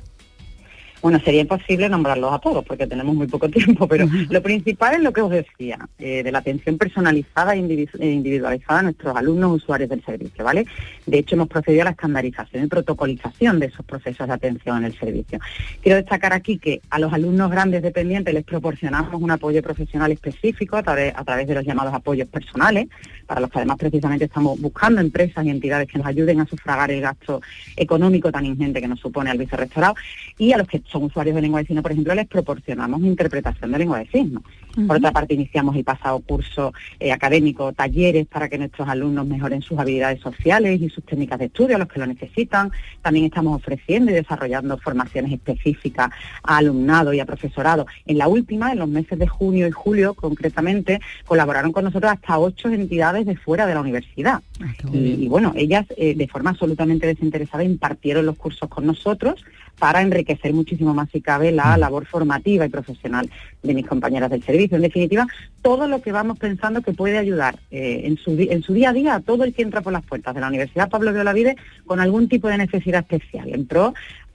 [1.01, 5.01] Bueno, sería imposible nombrarlos a todos porque tenemos muy poco tiempo, pero lo principal es
[5.01, 9.89] lo que os decía, eh, de la atención personalizada e individualizada a nuestros alumnos usuarios
[9.89, 10.65] del servicio, ¿vale?
[11.05, 14.85] De hecho, hemos procedido a la estandarización y protocolización de esos procesos de atención en
[14.85, 15.39] el servicio.
[15.81, 20.77] Quiero destacar aquí que a los alumnos grandes dependientes les proporcionamos un apoyo profesional específico
[20.77, 22.87] a través, a través de los llamados apoyos personales,
[23.25, 26.91] para los que además precisamente estamos buscando empresas y entidades que nos ayuden a sufragar
[26.91, 27.41] el gasto
[27.75, 29.95] económico tan ingente que nos supone al vicerrectorado,
[30.37, 33.69] y a los que son usuarios de lengua de signos, por ejemplo, les proporcionamos interpretación
[33.69, 34.43] de lengua de signos.
[34.87, 39.61] Por otra parte, iniciamos el pasado curso eh, académico, talleres para que nuestros alumnos mejoren
[39.61, 42.71] sus habilidades sociales y sus técnicas de estudio a los que lo necesitan.
[43.01, 46.11] También estamos ofreciendo y desarrollando formaciones específicas
[46.43, 47.87] a alumnado y a profesorado.
[48.05, 52.39] En la última, en los meses de junio y julio, concretamente, colaboraron con nosotros hasta
[52.39, 54.41] ocho entidades de fuera de la universidad.
[54.61, 59.43] Ah, y, bueno, ellas eh, de forma absolutamente desinteresada impartieron los cursos con nosotros
[59.79, 61.79] para enriquecer muchísimo más si cabe la mm.
[61.79, 63.29] labor formativa y profesional
[63.61, 64.77] de mis compañeras del servicio.
[64.77, 65.27] En definitiva,
[65.61, 68.93] todo lo que vamos pensando que puede ayudar eh, en, su, en su día a
[68.93, 71.55] día a todo el que entra por las puertas de la Universidad Pablo de Olavide
[71.85, 73.49] con algún tipo de necesidad especial,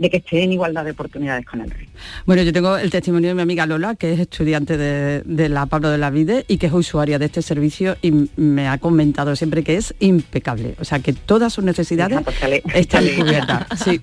[0.00, 1.86] de que esté en igualdad de oportunidades con el rey.
[2.24, 5.90] Bueno, yo tengo el testimonio de mi amiga Lola, que es estudiante de, la Pablo
[5.90, 9.62] de la Vide y que es usuaria de este servicio y me ha comentado siempre
[9.62, 12.18] que es impecable, o sea que todas sus necesidades
[12.74, 13.66] están cubiertas.
[13.80, 14.00] Sí.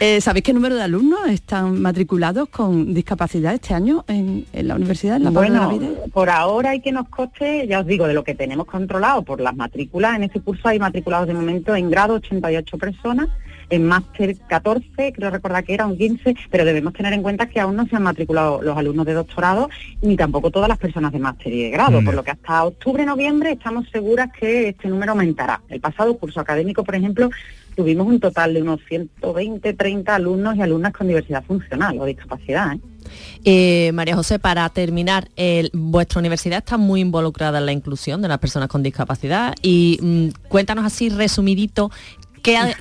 [0.00, 5.16] Eh, ¿Sabéis qué número de alumnos están matriculados con discapacidad este año en, la universidad,
[5.16, 5.88] en la Pablo de la Vide?
[6.12, 9.40] Por ahora hay que nos coste, ya os digo, de lo que tenemos controlado por
[9.40, 13.28] las matrículas, en este curso hay matriculados de momento en grado 88 personas
[13.70, 17.60] en máster 14, creo recordar que era un 15, pero debemos tener en cuenta que
[17.60, 19.68] aún no se han matriculado los alumnos de doctorado
[20.02, 23.04] ni tampoco todas las personas de máster y de grado, por lo que hasta octubre,
[23.04, 25.60] noviembre estamos seguras que este número aumentará.
[25.68, 27.30] El pasado curso académico, por ejemplo,
[27.76, 32.72] tuvimos un total de unos 120, 30 alumnos y alumnas con diversidad funcional o discapacidad.
[32.74, 32.80] ¿eh?
[33.44, 38.28] Eh, María José, para terminar, el- vuestra universidad está muy involucrada en la inclusión de
[38.28, 41.90] las personas con discapacidad y mm, cuéntanos así resumidito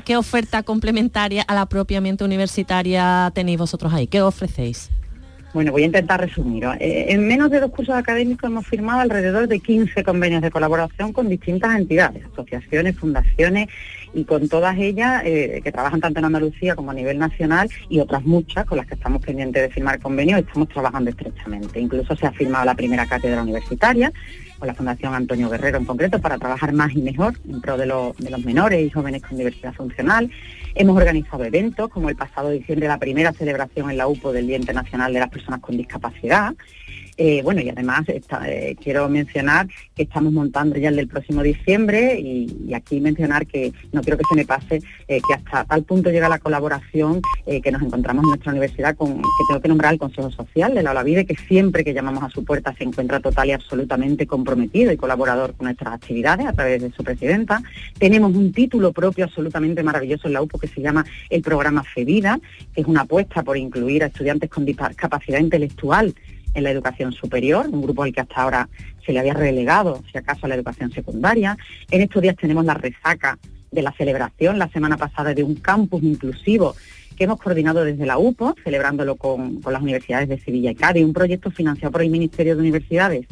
[0.05, 4.89] ¿qué, oferta complementaria a la propiamente universitaria tenéis vosotros ahí, qué ofrecéis.
[5.53, 6.65] Bueno, voy a intentar resumir.
[6.79, 11.13] Eh, en menos de dos cursos académicos hemos firmado alrededor de 15 convenios de colaboración
[11.13, 13.67] con distintas entidades, asociaciones, fundaciones
[14.13, 17.99] y con todas ellas eh, que trabajan tanto en Andalucía como a nivel nacional y
[17.99, 21.79] otras muchas con las que estamos pendientes de firmar convenios, estamos trabajando estrechamente.
[21.79, 24.11] Incluso se ha firmado la primera cátedra universitaria
[24.57, 27.85] con la Fundación Antonio Guerrero en concreto para trabajar más y mejor en pro de,
[27.85, 30.29] los- menores y jóvenes con diversidad funcional.
[30.75, 34.57] Hemos organizado eventos como el pasado diciembre la primera celebración en la UPO del Día
[34.57, 36.53] Internacional de las Personas con Discapacidad.
[37.19, 42.19] Eh, bueno, y además eh, quiero mencionar que estamos montando ya el del próximo diciembre
[42.19, 46.11] y, aquí mencionar que no quiero que se me pase eh, que hasta tal punto
[46.11, 47.21] llega la colaboración
[47.63, 50.83] que nos encontramos en nuestra universidad con que tengo que nombrar el Consejo Social de
[50.83, 54.93] la Olavide que siempre que llamamos a su puerta se encuentra total y absolutamente comprometido
[54.93, 57.61] y colaborador con nuestras actividades a través de su presidenta.
[57.99, 62.39] Tenemos un título propio absolutamente maravilloso en la UPO que se llama el programa FEVIDA,
[62.73, 66.15] que es una apuesta por incluir a estudiantes con discapacidad intelectual
[66.53, 68.69] en la educación superior, un grupo al que hasta ahora
[69.05, 71.57] se le había relegado, si acaso, a la educación secundaria.
[71.91, 73.37] En estos días tenemos la resaca
[73.69, 76.73] de la celebración la semana pasada de un campus inclusivo
[77.17, 81.03] que hemos coordinado desde la UPO, celebrándolo con, con las universidades de Sevilla y Cádiz,
[81.03, 83.27] un proyecto financiado por el Ministerio de Universidades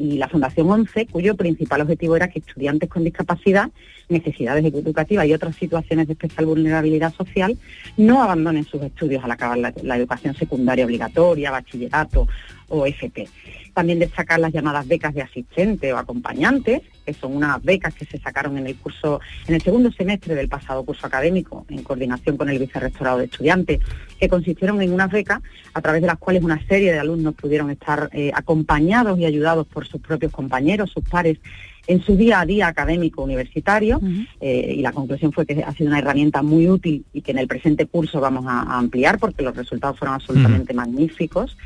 [0.00, 3.70] y la Fundación 11, cuyo principal objetivo era que estudiantes con discapacidad,
[4.08, 7.58] necesidades educativas y otras situaciones de especial vulnerabilidad social
[7.98, 12.26] no abandonen sus estudios al acabar la, educación secundaria obligatoria, bachillerato
[12.68, 13.28] o FP.
[13.74, 16.80] También destacar las llamadas becas de asistente o acompañantes,
[17.10, 20.48] que son unas becas que se sacaron en el curso, en el segundo semestre del
[20.48, 23.80] pasado curso académico, en coordinación con el vicerrectorado de estudiantes,
[24.18, 25.40] que consistieron en unas becas
[25.74, 29.66] a través de las cuales una serie de alumnos pudieron estar eh, acompañados y ayudados
[29.66, 31.38] por sus propios compañeros, sus pares,
[31.86, 34.00] en su día a día académico universitario.
[34.40, 37.38] Eh, y la conclusión fue que ha sido una herramienta muy útil y que en
[37.38, 41.56] el presente curso vamos a, a ampliar porque los resultados fueron absolutamente magníficos.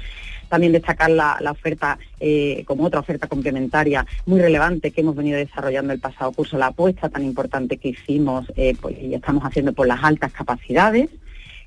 [0.54, 5.36] También destacar la, la oferta eh, como otra oferta complementaria muy relevante que hemos venido
[5.36, 9.72] desarrollando el pasado curso, la apuesta tan importante que hicimos eh, pues, y estamos haciendo
[9.72, 11.10] por las altas capacidades.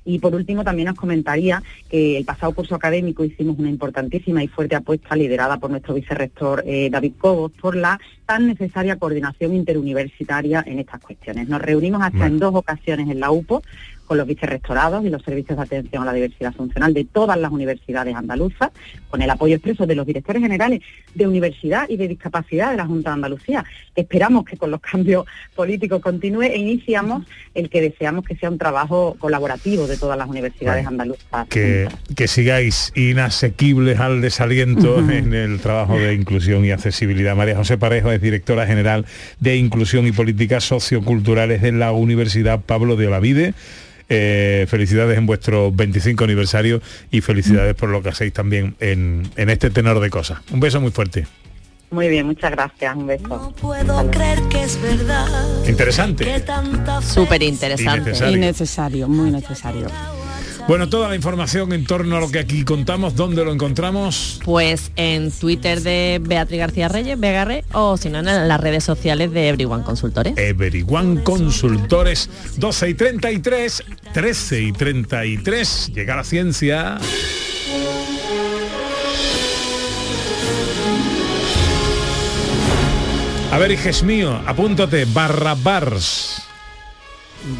[0.06, 4.48] Y por último también os comentaría que el pasado curso académico hicimos una importantísima y
[4.48, 10.64] fuerte apuesta liderada por nuestro vicerrector eh, David Cobos por la tan necesaria coordinación interuniversitaria
[10.66, 11.46] en estas cuestiones.
[11.46, 13.62] Nos reunimos hasta en dos ocasiones en la UPO
[14.08, 17.52] con los vicerrectorados y los servicios de atención a la diversidad funcional de todas las
[17.52, 18.70] universidades andaluzas,
[19.10, 20.80] con el apoyo expreso de los directores generales
[21.14, 23.64] de universidad y de discapacidad de la Junta de Andalucía.
[23.94, 28.56] Esperamos que con los cambios políticos continúe e iniciamos el que deseamos que sea un
[28.56, 31.46] trabajo colaborativo de todas las universidades andaluzas.
[31.48, 37.36] que, que sigáis inasequibles al desaliento en el trabajo de inclusión y accesibilidad.
[37.36, 39.04] María José Parejo es directora general
[39.38, 43.54] de Inclusión y Políticas Socioculturales de la Universidad Pablo de Olavide.
[44.10, 49.50] Eh, felicidades en vuestro 25 aniversario y felicidades por lo que hacéis también en, en
[49.50, 50.38] este tenor de cosas.
[50.50, 51.26] Un beso muy fuerte.
[51.90, 52.96] Muy bien, muchas gracias.
[52.96, 53.54] Un beso.
[53.60, 55.26] Puedo creer que es verdad.
[55.66, 56.42] Interesante.
[57.02, 58.10] Súper interesante.
[58.10, 58.36] Innecesario.
[58.36, 59.86] Innecesario, muy necesario.
[60.68, 64.38] Bueno, toda la información en torno a lo que aquí contamos, ¿dónde lo encontramos?
[64.44, 69.32] Pues en Twitter de Beatriz García Reyes, Begarre, o si no en las redes sociales
[69.32, 70.34] de Everyone Consultores.
[70.36, 75.92] Everyone Consultores 12 y 33, 13 y 33.
[75.94, 76.98] Llega la ciencia.
[83.50, 86.42] A ver, hijes mío, apúntate, barra bars.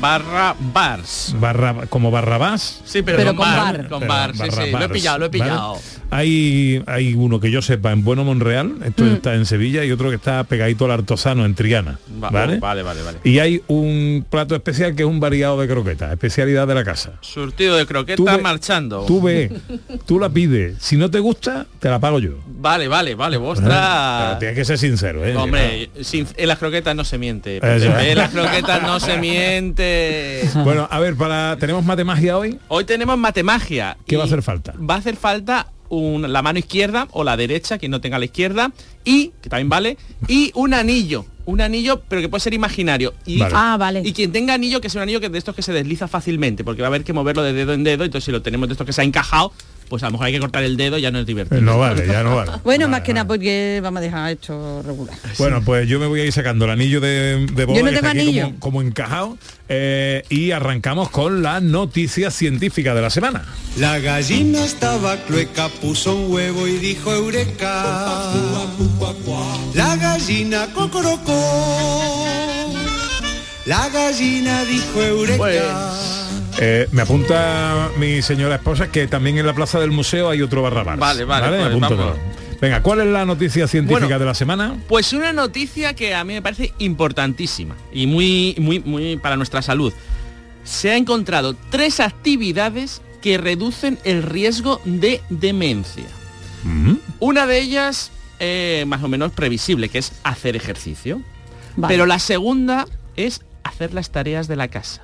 [0.00, 1.34] Barra bars.
[1.38, 2.80] Barra, como barrabás.
[2.84, 3.88] Sí, pero, Pero con, con bar, bar.
[3.88, 4.70] Con Pero bar, sí, sí.
[4.70, 5.80] Lo he pillado, lo he ¿vale?
[6.10, 10.08] Hay, hay uno que yo sepa en Bueno Monreal, esto está en Sevilla, y otro
[10.08, 11.98] que está pegadito al Artosano en Triana.
[12.22, 12.58] Va- ¿vale?
[12.58, 13.18] vale, vale, vale.
[13.24, 17.12] Y hay un plato especial que es un variado de croquetas, especialidad de la casa.
[17.20, 19.04] Surtido de croquetas marchando.
[19.06, 19.52] Tú ve,
[20.06, 20.76] tú la pides.
[20.80, 22.38] Si no te gusta, te la pago yo.
[22.46, 24.38] Vale, vale, vale, Pero ostras.
[24.38, 25.36] tienes que ser sincero, ¿eh?
[25.36, 27.58] Hombre, sin- en las croquetas no se miente.
[27.62, 30.48] En las croquetas no se miente.
[30.68, 32.58] Bueno, a ver, para tenemos matemagia hoy.
[32.68, 33.96] Hoy tenemos matemagia.
[34.06, 34.74] ¿Qué va a hacer falta?
[34.78, 38.24] Va a hacer falta un- la mano izquierda o la derecha, quien no tenga la
[38.26, 38.72] izquierda,
[39.04, 39.96] y, que también vale,
[40.26, 41.24] y un anillo.
[41.46, 43.14] Un anillo, pero que puede ser imaginario.
[43.24, 43.54] Y, Vale.
[43.56, 44.02] Ah, vale.
[44.04, 46.62] y quien tenga anillo, que sea un anillo que de estos que se desliza fácilmente,
[46.62, 48.72] porque va a haber que moverlo de dedo en dedo, entonces si lo tenemos de
[48.74, 49.52] estos que se ha encajado,
[49.88, 51.60] pues a lo mejor hay que cortar el dedo, ya no es divertido.
[51.60, 52.52] No vale, ya no vale.
[52.64, 55.16] Bueno, más que nada porque vamos a dejar esto regular.
[55.38, 57.90] Bueno, pues yo me voy a ir sacando el anillo de, de boda Yo no
[57.90, 58.44] que está tengo aquí anillo.
[58.44, 63.44] Como, como encajado eh, y arrancamos con la noticia científica de la semana.
[63.78, 68.32] La gallina estaba clueca, puso un huevo y dijo eureka.
[69.74, 72.24] La gallina cocorocó.
[73.66, 76.17] La gallina dijo eureka.
[76.60, 80.62] Eh, me apunta mi señora esposa que también en la plaza del museo hay otro
[80.62, 80.98] barrabás.
[80.98, 82.04] Vale, vale, pues Apúntatelo.
[82.06, 82.18] vamos.
[82.60, 84.18] Venga, ¿cuál es la noticia científica Bueno.
[84.18, 84.76] de la semana?
[84.88, 89.62] Pues una noticia que a mí me parece importantísima y muy, muy, muy para nuestra
[89.62, 89.92] salud.
[90.64, 96.04] Se ha encontrado tres actividades que reducen el riesgo de demencia.
[97.20, 101.22] Una de ellas, eh, más o menos previsible, que es hacer ejercicio.
[101.76, 101.94] Vale.
[101.94, 105.02] Pero la segunda es hacer las tareas de la casa.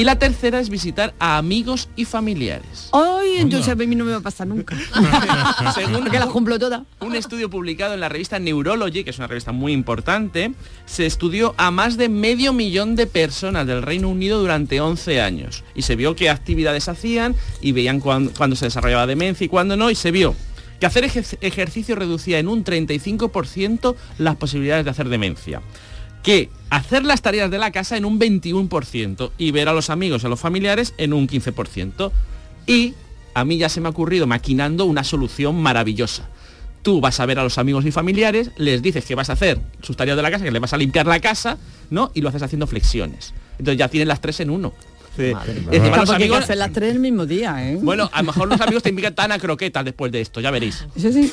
[0.00, 2.88] Y la tercera es visitar a amigos y familiares.
[2.92, 4.74] Ay, entonces a mí no me va a pasar nunca.
[5.74, 6.82] Según que las cumplo todas.
[7.00, 10.52] Un estudio publicado en la revista Neurology, que es una revista muy importante,
[10.86, 15.64] se estudió a más de medio millón de personas del Reino Unido durante 11 años.
[15.74, 19.76] Y se vio qué actividades hacían y veían cuándo, cuándo se desarrollaba demencia y cuándo
[19.76, 19.90] no.
[19.90, 20.34] Y se vio
[20.80, 25.60] que hacer ejer- ejercicio reducía en un 35% las posibilidades de hacer demencia.
[26.22, 30.22] Que hacer las tareas de la casa en un 21% y ver a los amigos
[30.22, 32.10] y a los familiares en un 15%.
[32.66, 32.94] Y
[33.34, 36.28] a mí ya se me ha ocurrido maquinando una solución maravillosa.
[36.82, 39.60] Tú vas a ver a los amigos y familiares, les dices que vas a hacer
[39.82, 41.58] sus tareas de la casa, que les vas a limpiar la casa,
[41.90, 42.10] ¿no?
[42.14, 43.34] Y lo haces haciendo flexiones.
[43.58, 44.72] Entonces ya tienes las tres en uno.
[45.16, 45.32] Sí.
[45.70, 47.76] Encima los que amigos, hacer las tres el mismo día, ¿eh?
[47.82, 50.86] bueno, a lo mejor los amigos te invitan a croquetas después de esto, ya veréis.
[50.94, 51.30] Eso sí.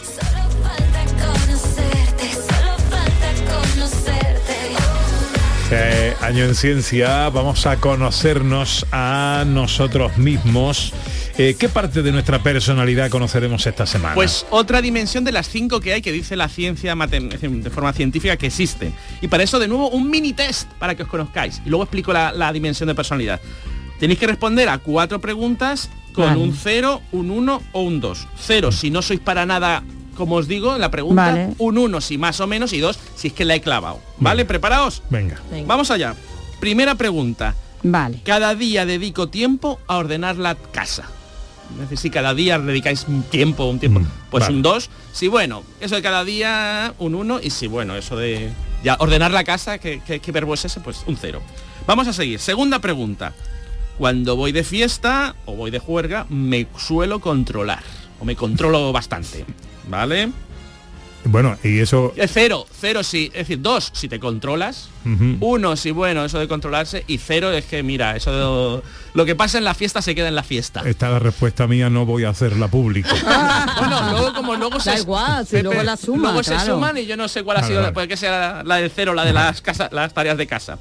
[5.70, 10.94] Eh, año en ciencia, vamos a conocernos a nosotros mismos.
[11.38, 14.16] Eh, ¿Qué parte de nuestra personalidad conoceremos esta semana?
[14.16, 18.38] Pues otra dimensión de las cinco que hay que dice la ciencia de forma científica
[18.38, 18.94] que existen.
[19.22, 21.62] Y para eso de nuevo un mini test para que os conozcáis.
[21.66, 23.42] Y luego explico la, la dimensión de personalidad.
[24.00, 26.40] Tenéis que responder a cuatro preguntas con Vale.
[26.40, 28.28] un 0, un 1 o un 2.
[28.40, 29.84] 0 si no sois para nada,
[30.18, 31.54] como os digo en la pregunta, Vale.
[31.60, 34.00] un 1 si más o menos y 2 si es que la he clavado.
[34.18, 34.44] ¿Vale?
[34.44, 35.04] ¿Preparaos?
[35.10, 35.40] Venga.
[35.66, 36.16] Vamos allá.
[36.60, 37.56] Primera pregunta.
[37.84, 38.20] Vale.
[38.26, 41.08] Cada día dedico tiempo a ordenar la casa.
[41.74, 44.02] Es decir, si cada día dedicáis un tiempo, un tiempo,
[44.32, 44.56] pues vale.
[44.56, 44.90] un 2.
[45.14, 48.50] Si bueno, eso de cada día un 1 y si bueno, eso de
[48.84, 50.80] ya ordenar la casa, ¿qué, qué, qué verbo es ese?
[50.80, 51.42] Pues un 0.
[51.86, 52.40] Vamos a seguir.
[52.40, 53.34] Segunda pregunta.
[53.98, 57.82] Cuando voy de fiesta o voy de juerga, me suelo controlar.
[58.20, 59.46] O me controlo bastante.
[59.90, 60.30] ¿Vale?
[61.26, 62.14] Bueno, y eso...
[62.16, 64.90] Eh, Cero, cero sí, es decir, dos si te controlas,
[65.42, 68.82] uno si bueno, eso de controlarse, y cero es que mira, eso de,
[69.14, 70.84] lo que pasa en la fiesta se queda en la fiesta.
[70.86, 73.10] Esta es la respuesta mía, no voy a hacerla pública.
[73.80, 77.06] bueno, luego como luego se Da igual, si luego la suma, luego se suman y
[77.06, 77.94] yo no sé cuál ha Vale, sido, vale.
[77.94, 80.78] puede que sea la, la del cero, la de las casas, las tareas de casa.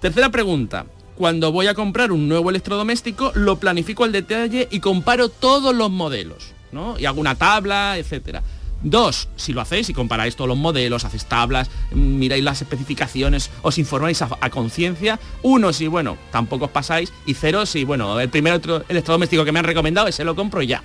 [0.00, 0.86] Tercera pregunta.
[1.16, 5.90] Cuando voy a comprar un nuevo electrodoméstico, lo planifico al detalle y comparo todos los
[5.90, 6.98] modelos, ¿no?
[6.98, 8.42] Y hago una tabla, etcétera.
[8.82, 13.50] Dos, si lo hacéis y comparáis todos los modelos, hacéis tablas, mm, miráis las especificaciones,
[13.62, 15.20] os informáis a, conciencia.
[15.42, 17.12] Uno, si bueno, tampoco os pasáis.
[17.26, 20.62] Y cero, si bueno, el primer otro electrodoméstico que me han recomendado, ese lo compro
[20.62, 20.82] ya.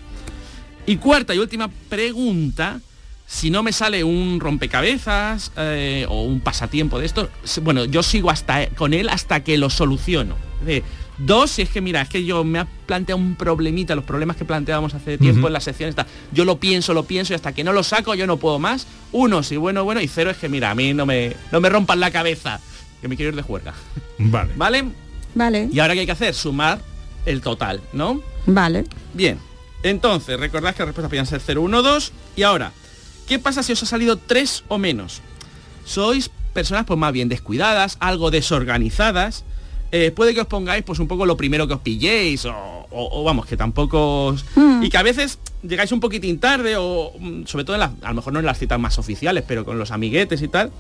[0.86, 2.82] Y cuarta y última pregunta,
[3.26, 7.30] si no me sale un rompecabezas eh, o un pasatiempo de esto,
[7.64, 10.36] bueno, yo sigo hasta con él hasta que lo soluciono.
[11.18, 14.38] Dos, si es que mira, es que yo me ha planteado un problemita, los problemas
[14.38, 17.54] que planteábamos hace tiempo en la sección esta, yo lo pienso, lo pienso y hasta
[17.54, 18.88] que no lo saco yo no puedo más.
[19.12, 21.70] Uno, si bueno, bueno, y cero es que mira, a mí no me, no me
[21.70, 22.60] rompan la cabeza,
[23.02, 23.74] que me quiero ir de juerga.
[24.18, 24.52] Vale.
[24.58, 24.86] ¿Vale?
[25.34, 25.70] Vale.
[25.72, 26.80] Y ahora qué hay que hacer, sumar
[27.26, 28.22] el total, ¿no?
[28.46, 28.86] Vale.
[29.14, 29.40] Bien,
[29.84, 32.72] entonces recordad que las respuestas podían ser 0, 1, 2 y ahora,
[33.28, 35.22] ¿qué pasa si os ha salido 3 o menos?
[35.84, 39.44] Sois personas pues más bien descuidadas, algo desorganizadas,
[39.98, 43.10] eh, puede que os pongáis pues un poco lo primero que os pilléis o, o-
[43.22, 44.44] o, vamos, que tampoco os...
[44.82, 48.10] Y que a veces llegáis un poquitín tarde o mm, sobre todo en las, a
[48.10, 50.72] lo mejor no en las citas más oficiales, pero con los amiguetes y tal.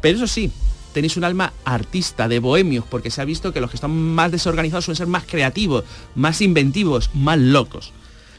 [0.00, 0.50] Pero eso sí,
[0.94, 4.32] tenéis un alma artista, de bohemios, porque se ha visto que los que están más
[4.32, 7.92] desorganizados suelen ser más creativos, más inventivos, más locos.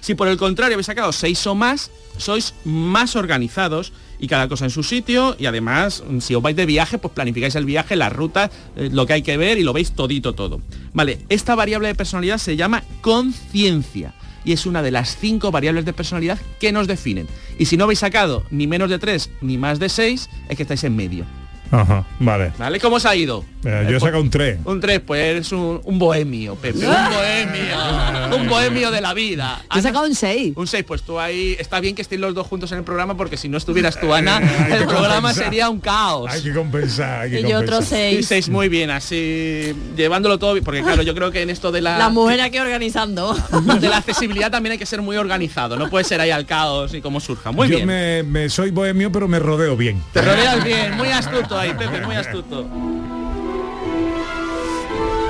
[0.03, 4.65] Si por el contrario habéis sacado seis o más, sois más organizados y cada cosa
[4.65, 7.95] en su sitio y además mm, si os vais de viaje pues planificáis el viaje,
[7.95, 10.59] la ruta, eh, lo que hay que ver y lo veis todito todo.
[10.91, 14.13] Vale, esta variable de personalidad se llama conciencia
[14.43, 17.29] y es una de las cinco variables de personalidad que nos definen.
[17.57, 20.63] Y si no habéis sacado ni menos de tres ni más de seis, es que
[20.63, 21.25] estáis en medio.
[21.73, 22.51] Ajá, vale.
[22.57, 22.79] ¿Vale?
[22.79, 23.43] ¿Cómo os ha ido?
[23.65, 24.59] Eh, yo he sacado un 3.
[24.65, 26.85] Un 3, pues eres un, un bohemio, Pepe.
[26.85, 28.35] Un bohemio.
[28.37, 29.59] un bohemio de la vida.
[29.73, 30.53] Yo he sacado un 6.
[30.55, 31.55] Un 6, pues tú ahí...
[31.57, 34.13] Está bien que estén los dos juntos en el programa porque si no estuvieras tú,
[34.13, 34.37] Ana,
[34.69, 35.43] el programa compensar.
[35.45, 36.29] sería un caos.
[36.31, 37.97] Hay que compensar, hay que Y yo otro compensar.
[37.97, 38.19] seis.
[38.19, 41.71] Y 6 muy bien, así llevándolo todo bien, porque claro, yo creo que en esto
[41.71, 43.33] de la, La mujer aquí organizando.
[43.79, 46.93] de la accesibilidad también hay que ser muy organizado, no puede ser ahí al caos
[46.93, 47.51] y como surja.
[47.51, 47.87] Muy yo bien.
[47.87, 50.03] Me, me soy bohemio, pero me rodeo bien.
[50.11, 52.67] Te rodeas bien, muy astuto ahí, Pepe, muy astuto.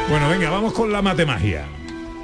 [0.10, 1.66] Bueno, venga, vamos con la matemagia.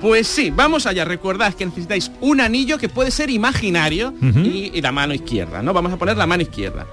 [0.01, 1.05] Pues sí, vamos allá.
[1.05, 5.73] Recordad que necesitáis un anillo que puede ser imaginario y, y la mano izquierda, ¿no?
[5.73, 6.85] Vamos a poner la mano izquierda.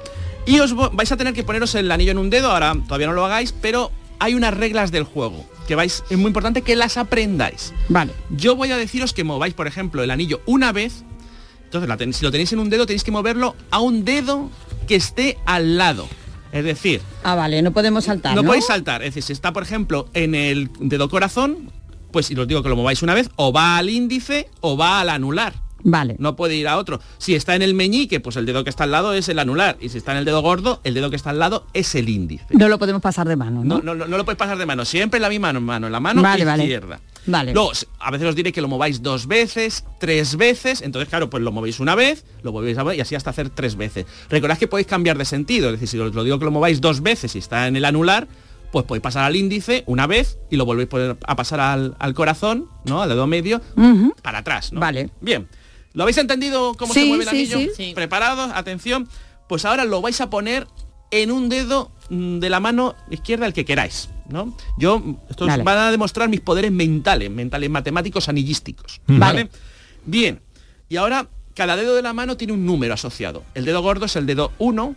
[0.46, 3.12] Y os vais a tener que poneros el anillo en un dedo, ahora todavía no
[3.12, 6.96] lo hagáis, pero hay unas reglas del juego que vais, es muy importante que las
[6.96, 7.72] aprendáis.
[7.88, 8.12] Vale.
[8.30, 11.02] Yo voy a deciros que mováis, por ejemplo, el anillo una vez.
[11.64, 14.48] Entonces, la ten- si lo tenéis en un dedo, tenéis que moverlo a un dedo
[14.86, 16.08] que esté al lado.
[16.56, 18.48] Es decir, Ah, vale, no podemos saltar, no, ¿no?
[18.48, 19.02] podéis saltar.
[19.02, 21.70] Es decir, si está, por ejemplo, en el dedo corazón,
[22.12, 25.00] pues si os digo que lo mováis una vez, o va al índice o va
[25.00, 25.52] al anular.
[25.82, 26.16] Vale.
[26.18, 27.00] No puede ir a otro.
[27.18, 29.76] Si está en el meñique, pues el dedo que está al lado es el anular.
[29.80, 32.08] Y si está en el dedo gordo, el dedo que está al lado es el
[32.08, 32.44] índice.
[32.50, 33.76] No lo podemos pasar de mano, ¿no?
[33.78, 34.84] No, no, no, no lo podéis pasar de mano.
[34.84, 36.64] Siempre en la misma mano, en la mano Vale, vale.
[36.64, 37.00] izquierda.
[37.26, 37.52] Vale.
[37.52, 41.28] Luego, s- a veces os diré que lo mováis dos veces, tres veces, entonces claro,
[41.28, 44.06] pues lo movéis una vez, lo volvéis a mover y así hasta hacer tres veces.
[44.30, 46.80] Recordad que podéis cambiar de sentido, es decir, si os lo digo que lo mováis
[46.80, 48.28] dos veces y está en el anular,
[48.70, 50.88] pues podéis pasar al índice una vez y lo volvéis
[51.26, 53.02] a pasar al, al corazón, ¿no?
[53.02, 53.60] Al dedo medio,
[54.22, 54.80] para atrás, ¿no?
[54.80, 55.10] Vale.
[55.20, 55.48] Bien.
[55.96, 57.58] ¿Lo habéis entendido cómo Sí, se mueve el sí, anillo?
[57.58, 57.70] sí.
[57.76, 57.92] Sí.
[57.94, 58.50] ¿Preparados?
[58.54, 59.08] Atención.
[59.48, 60.66] Pues ahora lo vais a poner
[61.10, 64.54] en un dedo mm, de la mano izquierda el que queráis, ¿no?
[64.78, 65.62] Yo, estos Vale.
[65.62, 69.00] van a demostrar mis poderes mentales, mentales matemáticos anillísticos.
[69.06, 69.48] ¿vale?
[70.04, 70.40] Bien.
[70.88, 73.42] Y ahora cada dedo de la mano tiene un número asociado.
[73.54, 74.94] El dedo gordo es el dedo 1,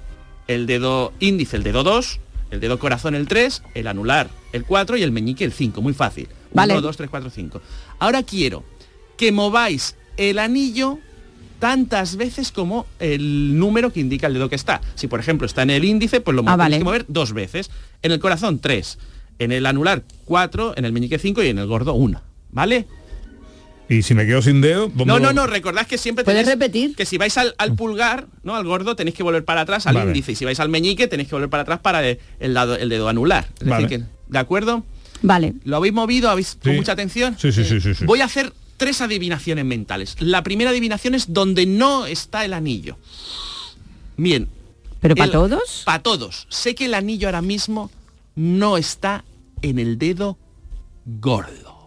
[0.48, 2.20] el dedo índice el dedo 2,
[2.52, 5.94] el dedo corazón el 3, el anular el 4 y el meñique el 5, muy
[5.94, 6.28] fácil.
[6.52, 6.74] Vale.
[6.74, 7.62] 1, 2, 3, 4, 5.
[8.00, 8.66] Ahora quiero
[9.16, 11.00] que mováis el anillo
[11.60, 14.82] tantas veces como el número que indica el dedo que está.
[14.96, 16.78] Si por ejemplo está en el índice, pues lo Ah, vale.
[16.78, 17.70] que mover dos veces.
[18.02, 18.98] En el corazón tres,
[19.40, 22.22] en el anular cuatro, en el meñique cinco y en el gordo una.
[22.52, 22.88] ¿Vale?
[23.90, 26.60] Y si me quedo sin dedo, ¿cómo No, no, no, recordad que siempre ¿Puedes tenéis
[26.60, 26.96] repetir?
[26.96, 28.56] que si vais al, al pulgar, ¿no?
[28.56, 30.08] Al gordo tenéis que volver para atrás al Vale.
[30.12, 32.76] índice y si vais al meñique tenéis que volver para atrás para el, el lado,
[32.76, 33.48] el dedo anular.
[33.60, 33.84] Es Vale.
[33.84, 34.84] decir que, ¿de acuerdo?
[35.24, 35.56] Vale.
[35.66, 36.30] ¿Lo habéis movido?
[36.30, 37.36] ¿Habéis con mucha atención?
[37.40, 38.06] Sí, sí, sí, sí, sí.
[38.06, 40.16] Voy a hacer tres adivinaciones mentales.
[40.20, 42.98] La primera adivinación es donde no está el anillo.
[44.18, 44.48] Bien.
[45.02, 45.84] ¿Pero para todos?
[45.86, 46.48] Para todos.
[46.50, 47.92] Sé que el anillo ahora mismo
[48.36, 49.24] no está
[49.62, 50.38] en el dedo
[51.06, 51.78] gordo.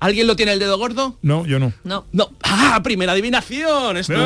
[0.00, 1.16] ¿Alguien lo tiene el dedo gordo?
[1.22, 1.72] No, yo no.
[1.84, 2.06] No.
[2.10, 2.30] No.
[2.42, 2.80] ¡Ah!
[2.82, 3.96] Primera adivinación.
[3.96, 4.24] Esto Bien,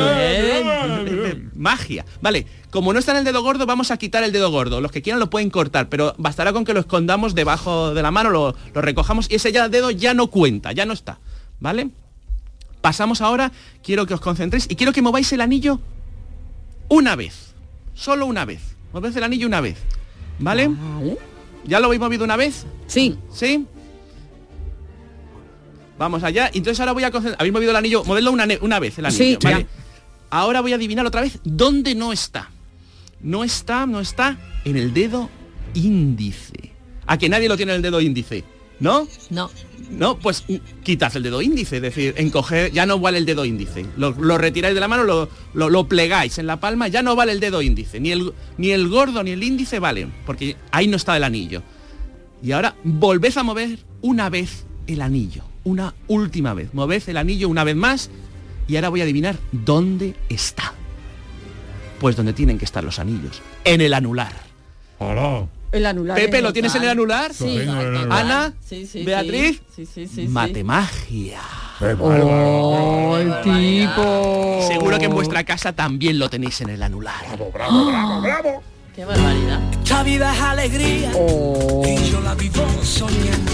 [0.67, 1.51] es- bien, bien.
[1.55, 2.03] Magia.
[2.21, 4.81] Vale, como no está en el dedo gordo, vamos a quitar el dedo gordo.
[4.81, 8.09] Los que quieran lo pueden cortar, pero bastará con que lo escondamos debajo de la
[8.09, 11.19] mano, lo, lo recojamos y ese ya dedo ya no cuenta, ya no está.
[11.59, 11.89] ¿Vale?
[12.81, 13.51] Pasamos ahora,
[13.83, 15.79] quiero que os concentréis y quiero que mováis el anillo
[16.89, 17.53] una vez.
[17.93, 18.61] Solo una vez.
[18.93, 19.77] Movéis el anillo una vez.
[20.39, 20.67] ¿Vale?
[20.67, 21.17] Vale.
[21.65, 22.65] ¿Ya lo habéis movido una vez?
[22.85, 23.17] Sí.
[23.33, 23.65] ¿Sí?
[25.97, 26.49] Vamos allá.
[26.53, 27.41] Entonces ahora voy a concentrar.
[27.41, 28.03] Habéis movido el anillo.
[28.03, 29.23] Moverlo una, una vez el anillo.
[29.23, 29.63] Sí, ¿vale?
[29.63, 29.67] ya.
[30.29, 32.51] Ahora voy a adivinar otra vez dónde no está.
[33.19, 35.29] No está, no está en el dedo
[35.73, 36.71] índice.
[37.07, 38.43] A que nadie lo tiene en el dedo índice.
[38.79, 39.07] ¿No?
[39.29, 39.49] No.
[39.89, 40.43] No, pues
[40.83, 43.85] quitad el dedo índice, es decir, encoger, ya no vale el dedo índice.
[43.95, 47.15] Lo, lo retiráis de la mano, lo, lo- lo plegáis en la palma, ya no
[47.15, 47.99] vale el dedo índice.
[47.99, 51.63] Ni el, ni el gordo ni el índice valen, porque ahí no está el anillo.
[52.43, 56.73] Y ahora volved a mover una vez el anillo, una última vez.
[56.73, 58.09] Moved el anillo una vez más
[58.67, 60.73] y ahora voy a adivinar dónde está.
[61.99, 64.33] Pues donde tienen que estar los anillos, en el anular.
[64.99, 65.47] Hola.
[65.71, 66.15] El anular.
[66.17, 67.31] Pepe, ¿lo tienes en el anular?
[68.09, 70.11] Ana, Sí, sí, Beatriz, Sí, sí, sí.
[70.23, 70.27] sí.
[70.27, 71.41] matemagia.
[71.99, 74.65] Oh, el tipo.
[74.67, 77.23] Seguro que en vuestra casa también lo tenéis en el anular.
[77.27, 78.63] Bravo, bravo, bravo, bravo.
[78.95, 79.59] Qué barbaridad.
[79.83, 81.83] Esta vida es alegría Oh.
[81.85, 83.51] y yo la vivo soñando.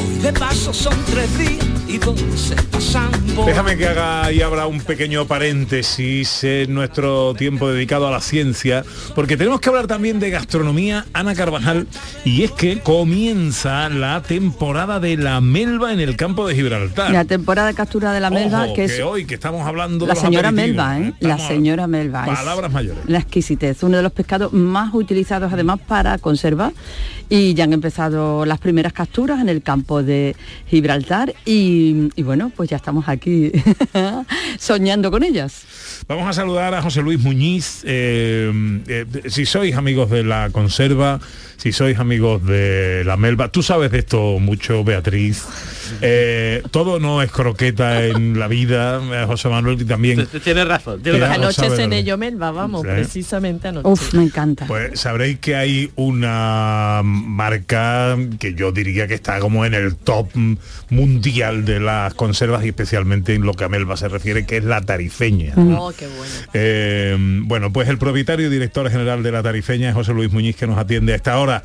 [0.00, 4.42] Hoy de paso son tres días y dos se pasan por Déjame que haga y
[4.42, 8.84] abra un pequeño paréntesis en nuestro tiempo dedicado a la ciencia,
[9.14, 11.86] porque tenemos que hablar también de gastronomía, Ana Carvajal,
[12.24, 17.10] y es que comienza la temporada de la melva en el campo de Gibraltar.
[17.10, 20.08] La temporada de captura de la melva, Ojo, que es hoy que estamos hablando de
[20.08, 21.14] la los señora melva, ¿eh?
[21.20, 22.26] La señora melva.
[22.26, 23.02] Palabras mayores.
[23.06, 26.72] La exquisitez, uno de los pescados más utilizados además para conserva
[27.30, 30.34] y ya han empezado las primeras capturas en el campo de
[30.68, 31.77] Gibraltar y
[32.16, 33.52] Y, bueno, pues ya estamos aquí
[34.58, 35.62] soñando con ellas.
[36.08, 37.82] Vamos a saludar a José Luis Muñiz.
[37.84, 38.52] eh,
[38.88, 41.20] eh, si sois amigos de la conserva,
[41.56, 45.44] si sois amigos de la melva, tú sabes de esto mucho, Beatriz.
[46.00, 50.26] Eh, todo no es croqueta en la vida, eh, José Manuel, y también...
[50.42, 51.44] Tienes razón, tienes Ya, razón.
[51.44, 53.88] Anoche cené yo Melba, vamos, precisamente anoche.
[53.88, 54.66] Uf, me encanta.
[54.66, 60.28] Pues sabréis que hay una marca que yo diría que está como en el top
[60.90, 64.64] mundial de las conservas y especialmente en lo que a Melva se refiere, que es
[64.64, 65.54] la tarifeña.
[65.56, 66.32] Oh, qué bueno.
[66.54, 70.56] Eh, bueno, pues el propietario y director general de la tarifeña es José Luis Muñiz
[70.56, 71.62] que nos atiende a esta hora.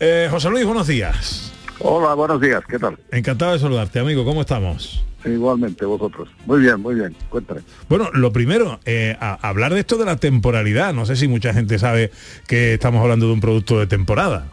[0.00, 1.52] Eh, José Luis, buenos días.
[1.80, 2.98] Hola, buenos días, ¿qué tal?
[3.10, 4.24] Encantado de saludarte, amigo.
[4.24, 5.04] ¿Cómo estamos?
[5.24, 6.28] Igualmente, vosotros.
[6.46, 7.62] Muy bien, muy bien, cuéntame.
[7.88, 10.92] Bueno, lo primero, eh, a- hablar de esto de la temporalidad.
[10.94, 12.10] No sé si mucha gente sabe
[12.46, 14.46] que estamos hablando de un producto de temporada.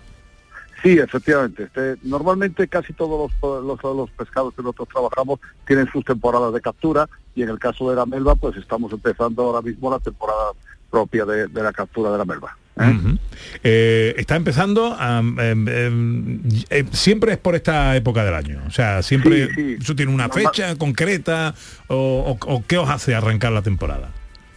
[0.82, 1.64] Sí, efectivamente.
[1.64, 6.62] Este, normalmente casi todos los, los, los pescados que nosotros trabajamos tienen sus temporadas de
[6.62, 10.52] captura y en el caso de la melva, pues estamos empezando ahora mismo la temporada
[10.90, 12.58] propia de, de la captura de la melva.
[12.78, 13.18] Ujú.
[13.64, 18.72] Eh, está empezando a, em, em, eh, siempre es por esta época del año o
[18.72, 19.78] sea siempre Sí, sí.
[19.82, 21.54] eso tiene una fecha concreta
[21.88, 24.10] o, o- o qué os hace arrancar la temporada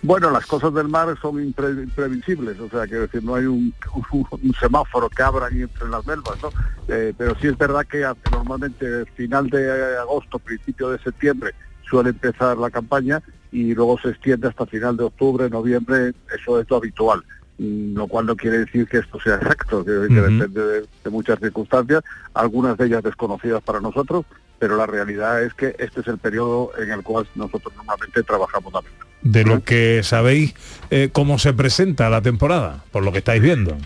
[0.02, 3.72] Bueno, las cosas del mar son impre- imprevisibles, o sea, quiero decir, no hay un,
[4.12, 6.50] un semáforo que abra ahí entre las melvas, ¿no?
[6.88, 11.52] Eh, pero sí es verdad que normalmente final de agosto, principio de septiembre,
[11.88, 16.66] suele empezar la campaña y luego se extiende hasta final de octubre, noviembre, eso es
[16.68, 17.22] lo habitual.
[17.58, 20.30] Lo cual no quiere decir que esto sea exacto, que, que Ujú.
[20.30, 22.02] depende de, de muchas circunstancias,
[22.34, 24.24] algunas de ellas desconocidas para nosotros,
[24.58, 28.72] pero la realidad es que este es el periodo en el cual nosotros normalmente trabajamos
[28.72, 29.06] la melva.
[29.22, 30.54] de lo que sabéis
[30.90, 33.76] eh, cómo se presenta la temporada por lo que estáis viendo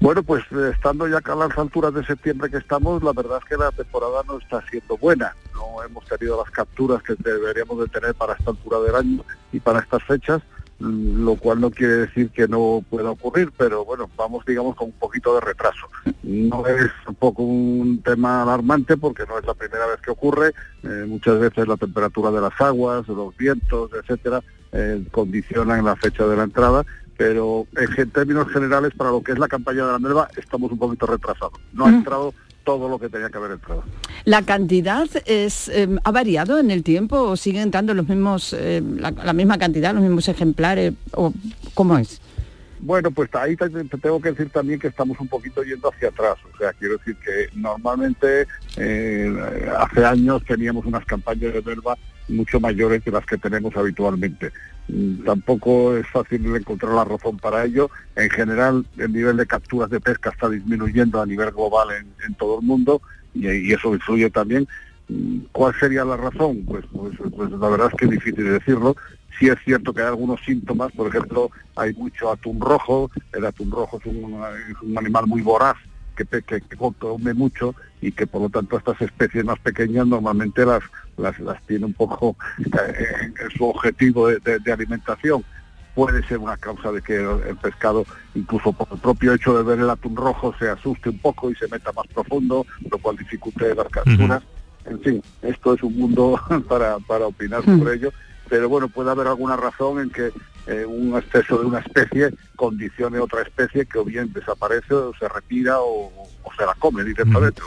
[0.00, 3.48] Bueno, pues eh, estando ya a las alturas de septiembre que estamos, la verdad es
[3.48, 5.34] que la temporada no está siendo buena.
[5.54, 9.60] No hemos tenido las capturas que deberíamos de tener para esta altura del año y
[9.60, 10.42] para estas fechas,
[10.84, 14.92] lo cual no quiere decir que no pueda ocurrir, pero bueno, vamos digamos con un
[14.94, 15.88] poquito de retraso.
[16.22, 20.52] No es tampoco un tema alarmante porque no es la primera vez que ocurre.
[20.82, 26.26] Eh, muchas veces la temperatura de las aguas, los vientos, etcétera, eh, condicionan la fecha
[26.26, 26.84] de la entrada
[27.16, 30.78] pero en términos generales para lo que es la campaña de la melva estamos un
[30.78, 31.60] poquito retrasados.
[31.72, 32.34] No ha entrado
[32.64, 33.84] todo lo que tenía que haber entrado.
[34.24, 38.82] ¿La cantidad es, eh, ha variado en el tiempo o siguen entrando los mismos, eh,
[38.96, 40.94] la, la misma cantidad, los mismos ejemplares?
[41.12, 41.32] O,
[41.74, 42.20] ¿Cómo es?
[42.80, 46.08] Bueno, pues ahí te, te tengo que decir también que estamos un poquito yendo hacia
[46.08, 46.36] atrás.
[46.52, 48.46] O sea, quiero decir que normalmente
[48.76, 49.34] eh,
[49.78, 51.96] hace años teníamos unas campañas de melva
[52.28, 54.52] mucho mayores que las que tenemos habitualmente.
[54.88, 57.90] Mm, Tampoco es fácil encontrar la razón para ello.
[58.16, 61.88] En general, el nivel de capturas de pesca está disminuyendo a nivel global
[62.26, 63.02] en, todo el mundo
[63.34, 64.66] y, eso influye también.
[65.08, 66.64] Mm, ¿Cuál sería la razón?
[66.64, 68.96] Pues, pues, pues la verdad es que es difícil decirlo.
[69.38, 73.68] Sí es cierto que hay algunos síntomas, por ejemplo, hay mucho atún rojo, el atún
[73.68, 75.76] rojo es un animal muy voraz,
[76.14, 80.64] que, que, que come mucho y que por lo tanto estas especies más pequeñas normalmente
[80.64, 80.82] las,
[81.16, 85.44] las, las tiene un poco eh, en, en su objetivo de, de- de alimentación.
[85.94, 88.04] Puede ser una causa de que el, pescado,
[88.34, 91.54] incluso por el propio hecho de ver el atún rojo, se asuste un poco y
[91.54, 94.42] se meta más profundo, lo cual dificulte las capturas.
[94.86, 96.38] En fin, esto es un mundo
[96.68, 98.12] para, para opinar sobre ello,
[98.48, 100.30] pero bueno, puede haber alguna razón en que
[100.66, 105.28] eh, un exceso de una especie condicione otra especie que o bien desaparece o se
[105.28, 106.10] retira o,
[106.42, 107.60] o se la come directamente.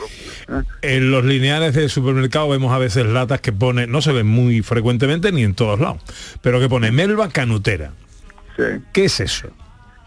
[0.48, 0.58] ¿no?
[0.60, 0.64] ¿Eh?
[0.82, 4.62] en los lineales de supermercado vemos a veces latas que pone no se ven muy
[4.62, 6.02] frecuentemente ni en todos lados
[6.42, 7.92] pero que pone melva canutera
[8.56, 8.64] Sí.
[8.92, 9.48] qué es eso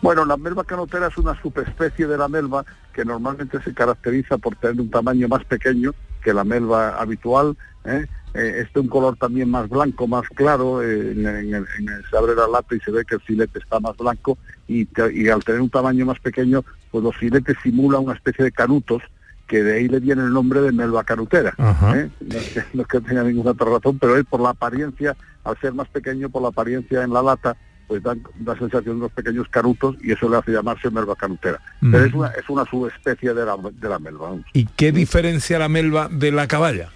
[0.02, 4.56] Bueno, la melva canotera es una subespecie de la melva que normalmente se caracteriza por
[4.58, 7.56] tener un tamaño más pequeño que la melva habitual.
[7.86, 8.06] ¿eh?
[8.34, 10.82] Eh, es de un color también más blanco, más claro.
[10.82, 13.22] eh, en, en el- en el- se abre la lata y se ve que el
[13.22, 14.88] filete está más blanco y,
[15.30, 19.02] al tener un tamaño más pequeño, pues los filetes simulan una especie de canutos
[19.48, 21.50] que de ahí le viene el nombre de melva canutera.
[21.94, 22.10] ¿eh?
[22.22, 25.14] No, es que, no es que tenga ninguna otra razón, pero es por la apariencia,
[25.44, 27.58] al ser más pequeño, por la apariencia en la lata,
[27.88, 31.60] pues dan da sensación de unos pequeños canutos y eso le hace llamarse melva canutera.
[31.82, 31.92] Mm.
[31.92, 34.38] Pero es una, es una subespecie de la, de la melva.
[34.54, 36.88] y qué diferencia la melva de la caballa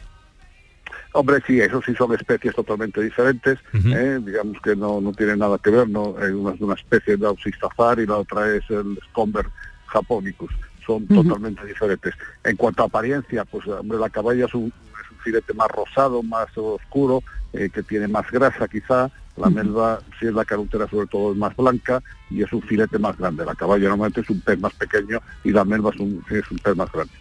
[1.16, 4.20] Hombre, sí, eso sí son especies totalmente diferentes, ¿eh?
[4.22, 8.00] digamos que no, no tienen nada que ver, no una es una especie de Auxistazar
[8.00, 9.46] y la otra es el Scomber
[9.86, 10.52] japonicus,
[10.86, 12.14] son totalmente diferentes.
[12.44, 16.22] En cuanto a apariencia, pues hombre, la caballa es un, es un filete más rosado,
[16.22, 17.24] más oscuro,
[17.58, 21.38] eh, que tiene más grasa quizá, La melva, si es la carutera sobre todo es
[21.38, 22.02] más blanca
[22.32, 23.44] y es un filete más grande.
[23.44, 26.58] La caballa normalmente es un pez más pequeño y la melva es un, es un
[26.60, 27.12] pez más grande.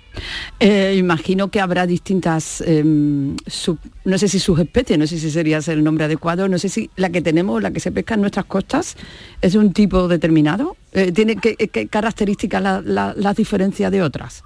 [0.60, 5.58] Eh, imagino que habrá distintas, em, sub- no sé si subespecies, no sé si sería
[5.66, 8.44] el nombre adecuado, no sé si la que tenemos, la que se pesca en nuestras
[8.46, 8.96] costas,
[9.40, 10.76] es un tipo determinado.
[10.92, 14.44] Eh, ¿Tiene qué, qué características la, la, las diferencia de otras?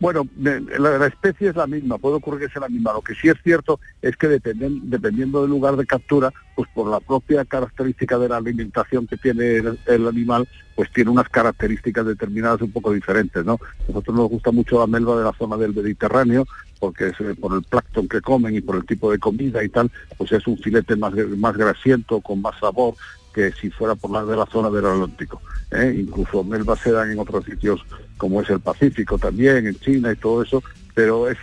[0.00, 2.92] Bueno, la, especie es la misma, puede ocurrir que sea la misma.
[2.92, 6.88] Lo que sí es cierto es que dependen- dependiendo del lugar de captura, pues por
[6.88, 12.60] la propia característica de la alimentación que tiene el, animal, pues tiene unas características determinadas
[12.62, 13.58] un poco diferentes, ¿no?
[13.88, 16.46] Nosotros nos gusta mucho la melva de la zona del Mediterráneo,
[16.78, 19.90] porque eh, por el plancton que comen y por el tipo de comida y tal,
[20.16, 22.94] pues es un filete más, más grasiento, con más sabor,
[23.38, 25.40] que si fuera por la de la zona del Atlántico.
[25.70, 25.94] ¿eh?
[25.96, 27.80] Incluso melvas se dan en otros sitios
[28.16, 30.60] como es el Pacífico también, en China y todo eso,
[30.92, 31.38] pero es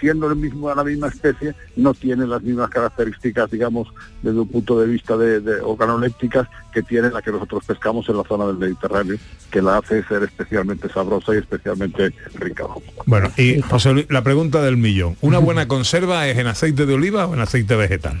[0.00, 3.88] siendo el mismo la misma especie, no tiene las mismas características, digamos,
[4.22, 8.16] desde un punto de vista de, de organolépticas que tiene la que nosotros pescamos en
[8.16, 9.18] la zona del Mediterráneo,
[9.50, 12.64] que la hace ser especialmente sabrosa y especialmente rica.
[13.04, 15.18] Bueno, y José Luis, la pregunta del millón.
[15.20, 18.18] ¿Una buena conserva es en aceite de oliva o en aceite vegetal?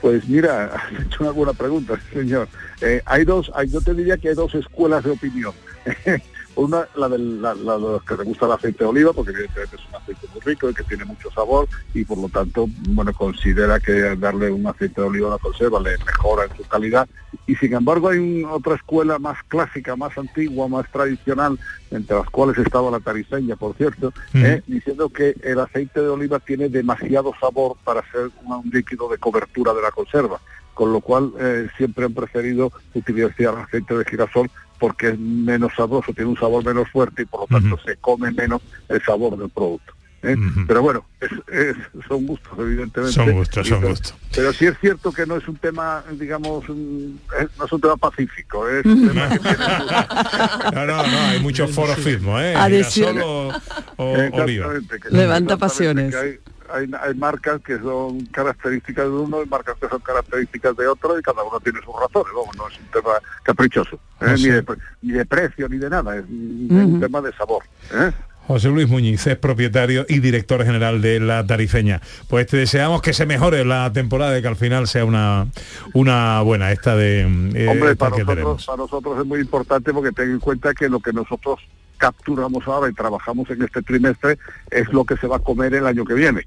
[0.00, 2.48] Pues mira, has hecho una buena pregunta, señor.
[2.80, 5.52] Eh, hay dos, yo te diría que hay dos escuelas de opinión.
[6.58, 9.30] Una, la, del, la, la de los que le gusta el aceite de oliva, porque
[9.30, 12.66] evidentemente es un aceite muy rico y que tiene mucho sabor y por lo tanto,
[12.88, 16.64] bueno, considera que darle un aceite de oliva a la conserva le mejora en su
[16.64, 17.08] calidad.
[17.46, 21.56] Y sin embargo hay un- otra escuela más clásica, más antigua, más tradicional,
[21.92, 26.40] entre las cuales estaba la tariseña, por cierto, eh, diciendo que el aceite de oliva
[26.40, 30.40] tiene demasiado sabor para ser un, un líquido de cobertura de la conserva,
[30.74, 35.72] con lo cual eh, siempre han preferido utilizar el aceite de girasol porque es menos
[35.76, 39.36] sabroso, tiene un sabor menos fuerte y por lo tanto se come menos el sabor
[39.38, 39.92] del producto.
[40.22, 40.34] ¿eh?
[40.66, 41.76] Pero bueno, es- es-
[42.08, 43.12] son gustos, evidentemente.
[43.14, 44.14] Son gustos, son pero, gustos.
[44.34, 47.80] Pero sí es cierto que no es un tema, digamos, un- es- no es un
[47.80, 49.56] tema pacífico, es un tema que tiene
[50.74, 52.54] No, no, no, hay mucho forofismo, ¿eh?
[52.56, 53.12] Adhesión.
[53.14, 53.54] Girasol
[53.96, 54.16] o.
[54.16, 56.14] Exactamente, que- Levanta exactamente, pasiones.
[56.14, 56.38] que Hay,
[56.72, 61.18] hay, hay marcas que son características de uno y marcas que son características de otro
[61.18, 64.26] y cada uno tiene sus razones, vamos, no es un tema caprichoso, ¿eh?
[64.26, 64.64] No ni, de,
[65.02, 67.62] ni de precio ni de nada, es un, tema de sabor.
[67.92, 68.12] ¿eh?
[68.48, 72.00] José Luis Muñiz es propietario y director general de La Tarifeña.
[72.28, 75.48] Pues te deseamos que se mejore la temporada y que al final sea una,
[75.92, 77.20] una buena esta de
[77.54, 80.98] eh, Hombre, para nosotros, para nosotros es muy importante porque ten en cuenta que lo
[80.98, 81.60] que nosotros
[81.98, 84.38] capturamos ahora y trabajamos en este trimestre
[84.70, 86.46] es lo que se va a comer el año que viene.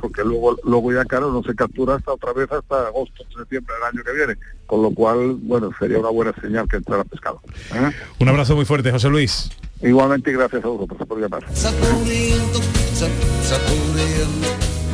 [0.00, 3.84] Porque luego, luego ya claro, no se captura hasta otra vez hasta agosto, septiembre del
[3.84, 4.36] año que viene.
[4.66, 7.40] Con lo cual, bueno, sería una buena señal que entrara pescado.
[7.74, 7.90] ¿eh?
[8.18, 9.50] Un abrazo muy fuerte, José Luis.
[9.80, 11.44] Igualmente y gracias a vosotros por llamar.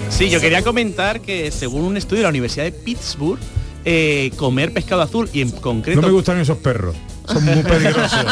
[0.08, 3.38] Sí, yo quería comentar que según un estudio de la Universidad de Pittsburgh,
[3.84, 6.00] eh, comer pescado azul y en concreto...
[6.00, 6.96] No me gustan esos perros.
[7.28, 8.26] Son muy peligrosos.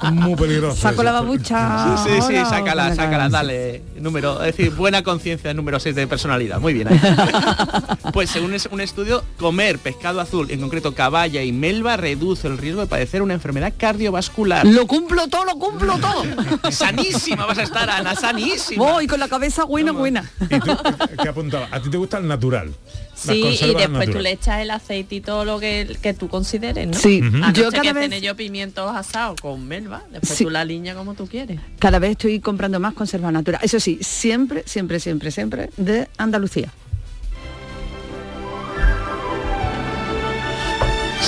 [0.00, 0.78] Son muy peligrosos.
[0.78, 1.96] Saco la babucha.
[2.04, 3.82] Sí, sí, sí, sácala, sácala, dale.
[3.96, 6.60] Número, es decir, buena conciencia, número 6 de personalidad.
[6.60, 6.88] Muy bien.
[6.88, 7.00] ahí.
[8.12, 12.58] pues según es- un estudio, comer pescado azul, en concreto caballa y melva, reduce el
[12.58, 14.66] riesgo de padecer una enfermedad cardiovascular.
[14.66, 16.24] Lo cumplo todo, lo cumplo todo.
[16.70, 18.84] sanísima vas a estar, Ana, sanísima.
[18.84, 20.30] Voy con la cabeza buena, buena.
[20.48, 21.68] ¿Qué apuntaba?
[21.70, 22.70] ¿A ti te gusta el natural?
[23.14, 26.88] Sí, y después tú le echas el aceite y todo lo que, que tú consideres,
[26.88, 26.94] ¿no?
[26.94, 27.22] Sí,
[27.54, 30.44] yo cada vez- cené yo pimientos asados con melva, después Sí.
[30.44, 31.60] tú la línea como tú quieres.
[31.78, 33.60] Cada vez estoy comprando más conserva natural.
[33.62, 36.70] Eso sí, siempre, siempre, siempre, siempre de Andalucía.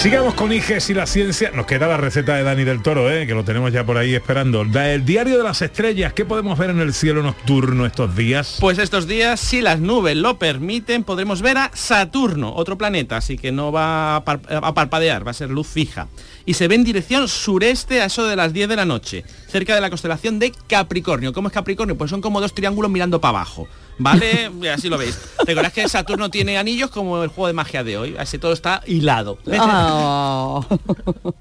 [0.06, 1.50] Sigamos con IGES y la ciencia.
[1.52, 3.26] Nos queda la receta de Dani del Toro, ¿eh?
[3.26, 4.64] que lo tenemos ya por ahí esperando.
[4.64, 6.12] Da- El diario de las estrellas.
[6.12, 8.58] ¿Qué podemos ver en el cielo nocturno estos días?
[8.60, 13.36] Pues estos días, si las nubes lo permiten, podremos ver a Saturno, otro planeta, así
[13.36, 16.06] que no va a, par- a parpadear, va a ser luz fija.
[16.44, 19.24] Y se ve en dirección sureste a eso de las 10 de la noche,
[19.56, 21.32] cerca de la constelación de Capricornio.
[21.32, 21.96] ¿Cómo es Capricornio?
[21.96, 23.66] Pues son como dos triángulos mirando para abajo.
[23.96, 24.50] ¿Vale?
[24.74, 25.18] Así lo veis.
[25.46, 28.16] Recordad que Saturno tiene anillos como el juego de magia de hoy.
[28.18, 29.38] Así todo está hilado.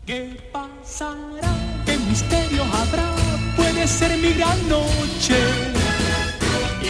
[0.06, 1.54] ¿Qué pasará?
[1.86, 3.12] ¿Qué misterio habrá?
[3.58, 5.85] Puede ser mi gran noche.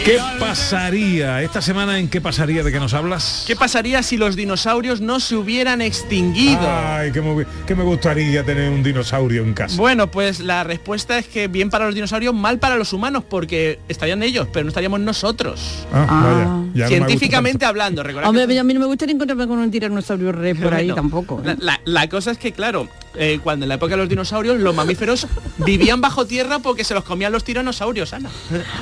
[0.04, 1.42] ¿Qué pasaría?
[1.42, 2.62] ¿Esta semana en qué pasaría?
[2.62, 3.42] ¿De qué nos hablas?
[3.44, 6.60] ¿Qué pasaría si los dinosaurios no se hubieran extinguido?
[6.62, 9.76] Ay, que me, que me gustaría tener un dinosaurio en casa.
[9.76, 13.80] Bueno, pues la respuesta es que bien para los dinosaurios, mal para los humanos, porque
[13.88, 15.86] estarían ellos, pero no estaríamos nosotros.
[15.92, 16.44] Ah, vaya,
[16.74, 19.70] ya no Científicamente hablando, recordad Hombre, que- a mí no me gustaría encontrarme con un
[19.72, 20.94] tiranosaurio rey por ahí No.
[20.94, 21.40] tampoco.
[21.44, 21.46] ¿eh?
[21.46, 22.86] La, la- la cosa es que, claro,
[23.16, 25.26] eh, cuando en la época de los dinosaurios los mamíferos
[25.58, 28.30] vivían bajo tierra porque se los comían los tiranosaurios, Ana.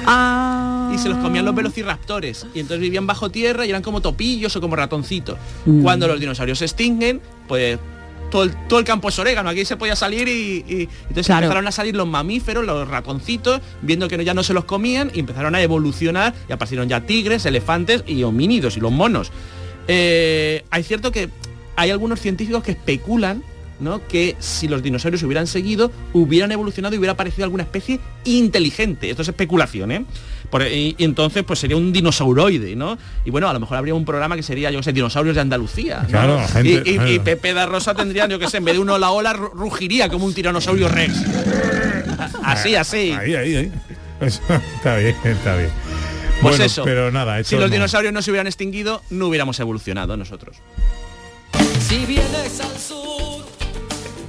[0.06, 0.90] Ah.
[0.94, 2.46] Y se los comían los velociraptores.
[2.54, 5.38] Y entonces vivían bajo tierra y eran como topillos o como ratoncitos.
[5.66, 5.82] Mm.
[5.82, 7.78] Cuando los dinosaurios se extinguen, pues
[8.30, 11.44] todo el, todo el campo es orégano, aquí se podía salir y, y- entonces Claro.
[11.46, 15.12] empezaron a salir los mamíferos, los ratoncitos, viendo que no- ya no se los comían
[15.14, 19.30] y empezaron a evolucionar y aparecieron ya tigres, elefantes y homínidos y los monos.
[19.86, 21.28] Eh, hay cierto que
[21.76, 23.42] hay algunos científicos que especulan
[23.80, 24.06] ¿no?
[24.06, 29.10] que si los dinosaurios hubieran seguido, hubieran evolucionado y hubiera aparecido alguna especie inteligente.
[29.10, 30.04] Esto es especulación, ¿eh?
[30.54, 32.96] Por- y, y entonces pues sería un dinosauroide, ¿no?
[33.24, 35.40] Y bueno, a lo mejor habría un programa que sería, yo qué sé, dinosaurios de
[35.40, 36.02] Andalucía.
[36.02, 36.08] ¿no?
[36.08, 37.24] Claro, gente- y, y- y claro.
[37.24, 40.08] Pepe da Rosa tendría, yo qué sé, en vez de uno la ola, ru- rugiría
[40.08, 41.12] como un tiranosaurio rex.
[42.44, 43.10] Así, así.
[43.18, 43.72] Ahí, ahí, ahí.
[44.20, 44.40] Eso,
[44.76, 45.70] está bien, está bien.
[46.40, 46.84] Pues bueno, eso.
[46.84, 47.70] pero nada, si los no.
[47.70, 50.58] dinosaurios no se hubieran extinguido, no hubiéramos evolucionado nosotros.
[51.80, 53.44] Si vienes al sur,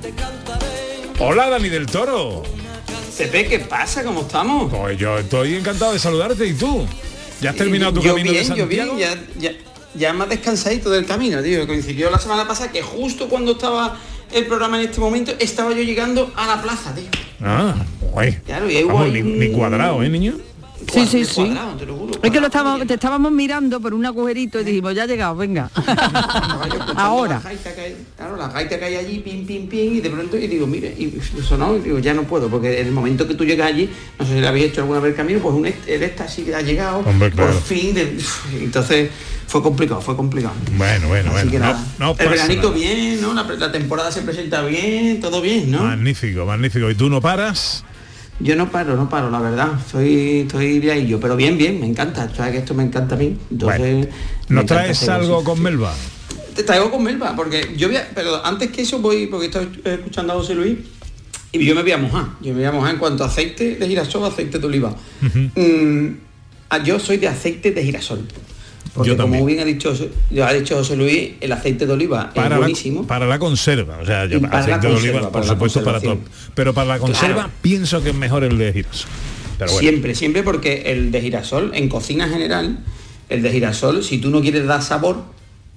[0.01, 1.03] te cantaré.
[1.19, 2.41] Hola, Dani del Toro.
[3.17, 4.03] Pepe, ¿qué pasa?
[4.03, 4.71] ¿Cómo estamos?
[4.73, 6.85] Pues yo estoy encantado de saludarte y tú.
[7.41, 9.15] ¿Ya has terminado tu yo camino bien, de yo bien, Santiago?
[9.39, 9.57] ya, ya,
[9.95, 11.65] ya más descansadito del camino, tío.
[11.65, 13.97] Coincidió la semana pasada que justo cuando estaba
[14.33, 17.05] el programa en este momento, estaba yo llegando a la plaza, tío.
[17.41, 17.75] Ah,
[18.11, 18.33] guay.
[18.45, 20.33] Claro, y ahí Vamos, hubo ni, ahí un- ni cuadrado, ¿eh, niño?
[20.91, 21.35] Sí, sí, sí.
[21.35, 24.63] cuadrado, te lo juro, Es que lo estábamos, te estábamos mirando por un agujerito y
[24.63, 25.69] dijimos, ya ha llegado, venga.
[26.95, 27.41] Ahora.
[27.43, 30.09] La gaita que hay, claro, la gaita que hay allí, pim, pim, pim, y de
[30.09, 33.27] pronto y digo, mire, y sonó, y digo, ya no puedo, porque en el momento
[33.27, 35.55] que tú llegas allí, no sé si le habéis hecho alguna vez el camino, pues
[35.55, 37.51] un el éxtasis que ha llegado, Hombre, claro.
[37.53, 38.17] por fin, de-
[38.61, 39.09] entonces
[39.47, 40.53] fue complicado, fue complicado.
[40.77, 41.65] Bueno, bueno, Así bueno.
[41.65, 41.85] no- nada.
[41.99, 42.75] no el veranito nada.
[42.75, 43.33] bien, ¿no?
[43.33, 45.83] La, la temporada se presenta bien, todo bien, ¿no?
[45.83, 46.89] Magnífico, magnífico.
[46.89, 47.83] ¿Y tú no paras?
[48.39, 49.69] Yo no paro, no paro, la verdad.
[49.79, 52.29] Estoy, estoy de ahí yo, pero bien, bien, me encanta.
[52.35, 53.37] Sabes que esto me encanta a mí.
[53.49, 54.07] Entonces,
[54.49, 55.93] me ¿Nos traes algo con Melba?
[56.53, 59.81] Te traigo con Melba, porque yo voy a, pero antes que eso voy, porque estoy
[59.85, 60.77] escuchando a José Luis,
[61.51, 62.25] y yo me voy a mojar.
[62.41, 64.93] Yo me voy a mojar en cuanto a aceite de girasol, aceite de oliva.
[65.21, 66.07] Mm,
[66.69, 68.27] ah, yo soy de aceite de girasol.
[68.95, 69.93] Porque Yo como bien ha dicho,
[70.41, 73.05] ha dicho José Luis, el aceite de oliva es Para la, buenísimo.
[73.05, 75.99] para la conserva, o sea, yo, para aceite la de oliva, por la supuesto, para
[75.99, 76.17] todo.
[76.53, 77.49] Pero para la conserva Claro.
[77.61, 79.09] pienso que es mejor el de girasol.
[79.59, 79.89] Pero bueno.
[79.89, 82.79] Siempre, siempre porque el de girasol, en cocina general,
[83.27, 85.23] el de girasol, si tú no quieres dar sabor,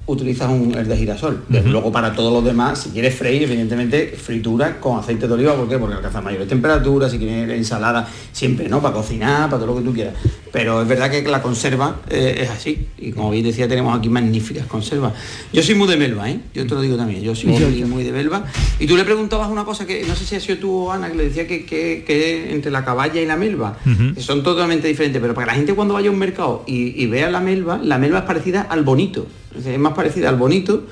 [0.08, 1.44] utilizas un, el de girasol.
[1.48, 5.54] Desde Luego para todos los demás, si quieres freír, evidentemente, fritura con aceite de oliva,
[5.54, 5.78] ¿por qué?
[5.78, 8.80] Porque alcanza mayores temperaturas, si quieres ensalada, siempre, ¿no?
[8.82, 10.14] Para cocinar, para todo lo que tú quieras.
[10.50, 12.86] Pero es verdad que la conserva eh, es así.
[12.98, 15.12] Y como bien decía, tenemos aquí magníficas conservas.
[15.52, 16.40] Yo soy muy de Melba, ¿eh?
[16.54, 18.44] Yo te lo digo también, yo soy muy, muy de Melba.
[18.80, 21.10] Y tú le preguntabas una cosa que no sé si ha sido tú o Ana,
[21.10, 23.76] que le decía que, que- que entre la caballa y la melva,
[24.14, 27.06] que son totalmente diferentes, pero para la gente cuando vaya a un mercado y, y
[27.06, 29.26] vea la melva, la melva es parecida al bonito,
[29.56, 30.86] es más parecida al bonito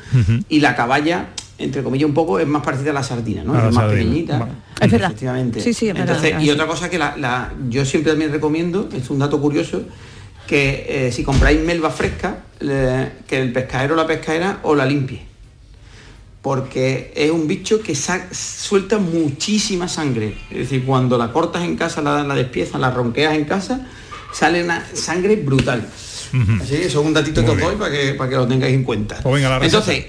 [0.48, 1.28] y la caballa,
[1.58, 3.52] entre comillas un poco, es más parecida a la sardina, ¿no?
[3.54, 3.98] La es más sardina.
[4.02, 4.48] pequeñita.
[4.80, 5.08] Es verdad.
[5.10, 5.60] Efectivamente.
[5.60, 6.50] Sí, sí, es verdad, Entonces, es y así.
[6.50, 9.82] otra cosa que la, la- yo siempre también recomiendo, es un dato curioso,
[10.46, 14.84] que eh, si compráis melva fresca, le- que el pescadero o la pescadera os la
[14.86, 15.22] limpie.
[16.42, 20.36] Porque es un bicho que suelta muchísima sangre.
[20.50, 23.84] Es decir, cuando la cortas en casa, la, la despiezas, la ronqueas en casa,
[24.32, 25.88] sale una sangre brutal.
[26.60, 28.74] Así que eso es un datito que os doy para que, para que lo tengáis
[28.74, 29.20] en cuenta.
[29.22, 29.78] Pues venga, la receta.
[29.78, 30.04] Entonces,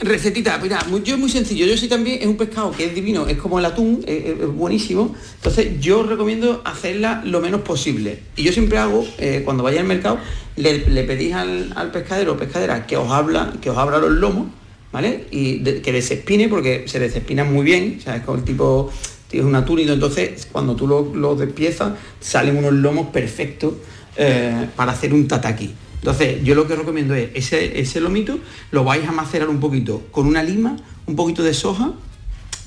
[0.00, 1.66] recetita, mira, muy- yo es muy sencillo.
[1.66, 4.40] Yo sí también, es un pescado que es divino, es como el atún, es, es-
[4.40, 5.14] es buenísimo.
[5.36, 8.20] Entonces, yo os recomiendo hacerla lo menos posible.
[8.36, 10.18] Y yo siempre hago, eh, cuando vaya al mercado,
[10.56, 14.10] le, le pedís al, al pescadero o pescadera que os habla, que os abra los
[14.12, 14.48] lomos,
[14.92, 15.24] ¿vale?
[15.30, 18.90] Y de- que desespine, porque se desespina muy bien, o sea, es como el tipo,
[19.32, 23.74] es un atúnido, entonces cuando tú lo, lo despiezas, salen unos lomos perfectos
[24.18, 25.70] eh, para hacer un tataki.
[26.00, 28.38] Entonces, yo lo que os recomiendo es ese, ese lomito
[28.70, 31.92] lo vais a macerar un poquito con una lima, un poquito de soja,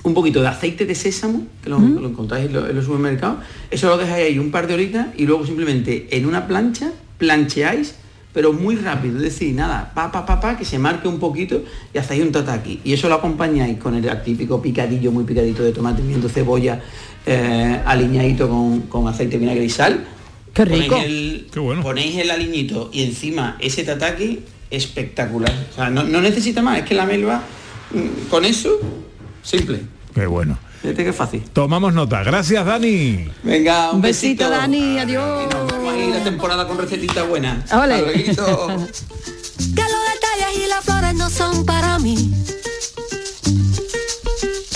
[0.03, 3.37] un poquito de aceite de sésamo, que lo, lo encontráis en, lo- en los supermercados,
[3.69, 7.95] eso lo dejáis ahí un par de horitas y luego simplemente en una plancha plancheáis,
[8.33, 11.63] pero muy rápido, es decir, nada, pa, pa, pa, pa, que se marque un poquito
[11.93, 12.79] y hacéis un tataki.
[12.83, 16.81] Y eso lo acompañáis con el típico picadillo, muy picadito de tomate, pimiento, cebolla,
[17.25, 20.03] eh, aliñadito con, con aceite, vinagre y sal.
[20.53, 20.97] Qué Ponéis rico.
[20.97, 21.47] el-
[21.81, 24.39] Ponéis el aliñito y encima ese tataki
[24.69, 25.53] espectacular.
[25.71, 27.41] O sea, no, no necesita más, es que la melva,
[27.91, 28.69] mm, con eso,
[29.43, 29.81] simple.
[30.13, 30.57] Qué bueno.
[30.81, 31.41] Fíjate que fácil.
[31.53, 32.23] Tomamos nota.
[32.23, 33.29] Gracias, Dani.
[33.43, 35.43] Venga, un, Un besito, Dani, adiós.
[35.43, 37.71] Y nos vemos ahí la temporada con recetitas buenas.
[37.71, 38.01] Ole.
[39.75, 42.33] Que los detalles y las flores no son para mí.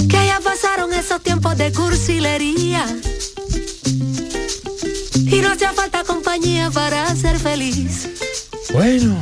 [0.08, 2.86] Que ya pasaron esos tiempos de cursilería.
[5.36, 8.08] Y no hacía falta compañía para ser feliz.
[8.72, 9.18] Bueno,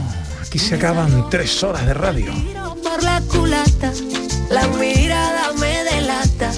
[0.45, 2.31] aquí se acaban tres horas de radio.
[2.83, 3.91] por la culata,
[4.51, 6.51] la mirada me delata,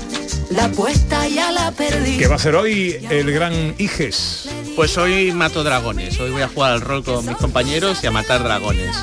[0.49, 2.17] la apuesta ya la perdí.
[2.17, 4.49] ¿Qué va a ser hoy el gran Iges?
[4.75, 6.19] Pues hoy mato dragones.
[6.19, 8.93] Hoy voy a jugar al rol con mis compañeros y a matar dragones.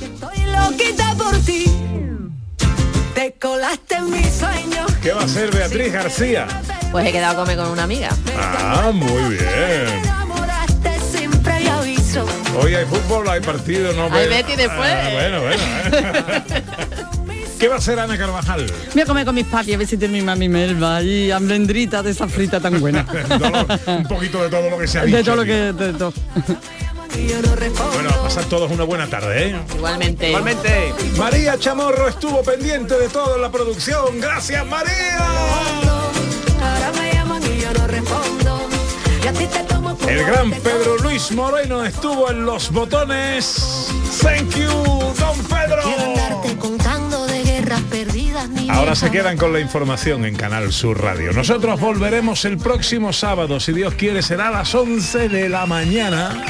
[0.00, 1.66] Estoy loquita por ti,
[3.14, 4.92] te colaste en mis sueños.
[5.00, 6.48] ¿Qué va a ser Beatriz García?
[6.94, 8.08] Pues he quedado a comer con una amiga.
[8.38, 10.00] Ah, muy bien.
[12.56, 14.92] Hoy hay fútbol, hay partido, no Hay Betty después.
[14.92, 15.56] Ah, bueno, bueno.
[15.56, 16.42] ¿eh?
[17.58, 18.72] ¿Qué va a ser Ana Carvajal?
[18.92, 22.00] Voy a comer con mis papis a ver si tiene mi mami Melba y hambrendrita
[22.00, 23.04] de esa frita tan buena.
[23.88, 26.12] Un poquito de todo lo que se ha de dicho todo lo que de todo.
[27.92, 29.60] Bueno, a pasar todos una buena tarde, ¿eh?
[29.74, 30.28] Igualmente.
[30.28, 30.94] Igualmente.
[31.18, 34.20] María Chamorro estuvo pendiente de todo en la producción.
[34.20, 35.93] Gracias, María.
[39.26, 43.88] El gran Pedro Luis Moreno estuvo en los botones.
[44.20, 44.68] Thank you,
[45.18, 45.82] don Pedro.
[48.68, 51.32] Ahora se quedan con la información en Canal Sur Radio.
[51.32, 56.44] Nosotros volveremos el próximo sábado, si Dios quiere, será a las 11 de la mañana.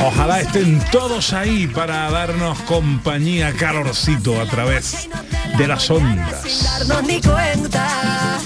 [0.00, 5.08] Ojalá estén todos ahí para darnos compañía calorcito a través
[5.56, 6.86] de las ondas.
[6.86, 8.38] darnos ni cuenta.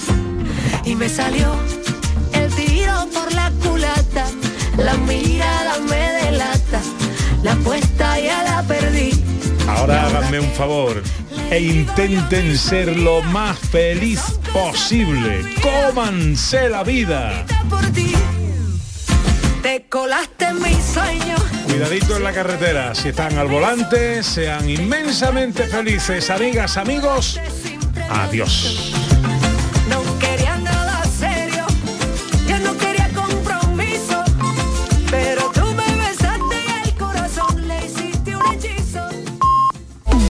[0.85, 1.53] Y me salió
[4.83, 6.81] la mirada me delata,
[7.43, 9.11] la apuesta ya la perdí.
[9.67, 11.01] Ahora háganme un favor
[11.51, 14.21] e intenten ser lo más feliz
[14.53, 15.41] posible.
[15.61, 17.45] Cómanse la vida.
[19.61, 21.41] Te colaste en mis sueños.
[21.65, 22.95] Cuidadito en la carretera.
[22.95, 26.29] Si están al volante, sean inmensamente felices.
[26.29, 27.39] Amigas, amigos.
[28.09, 28.98] Adiós.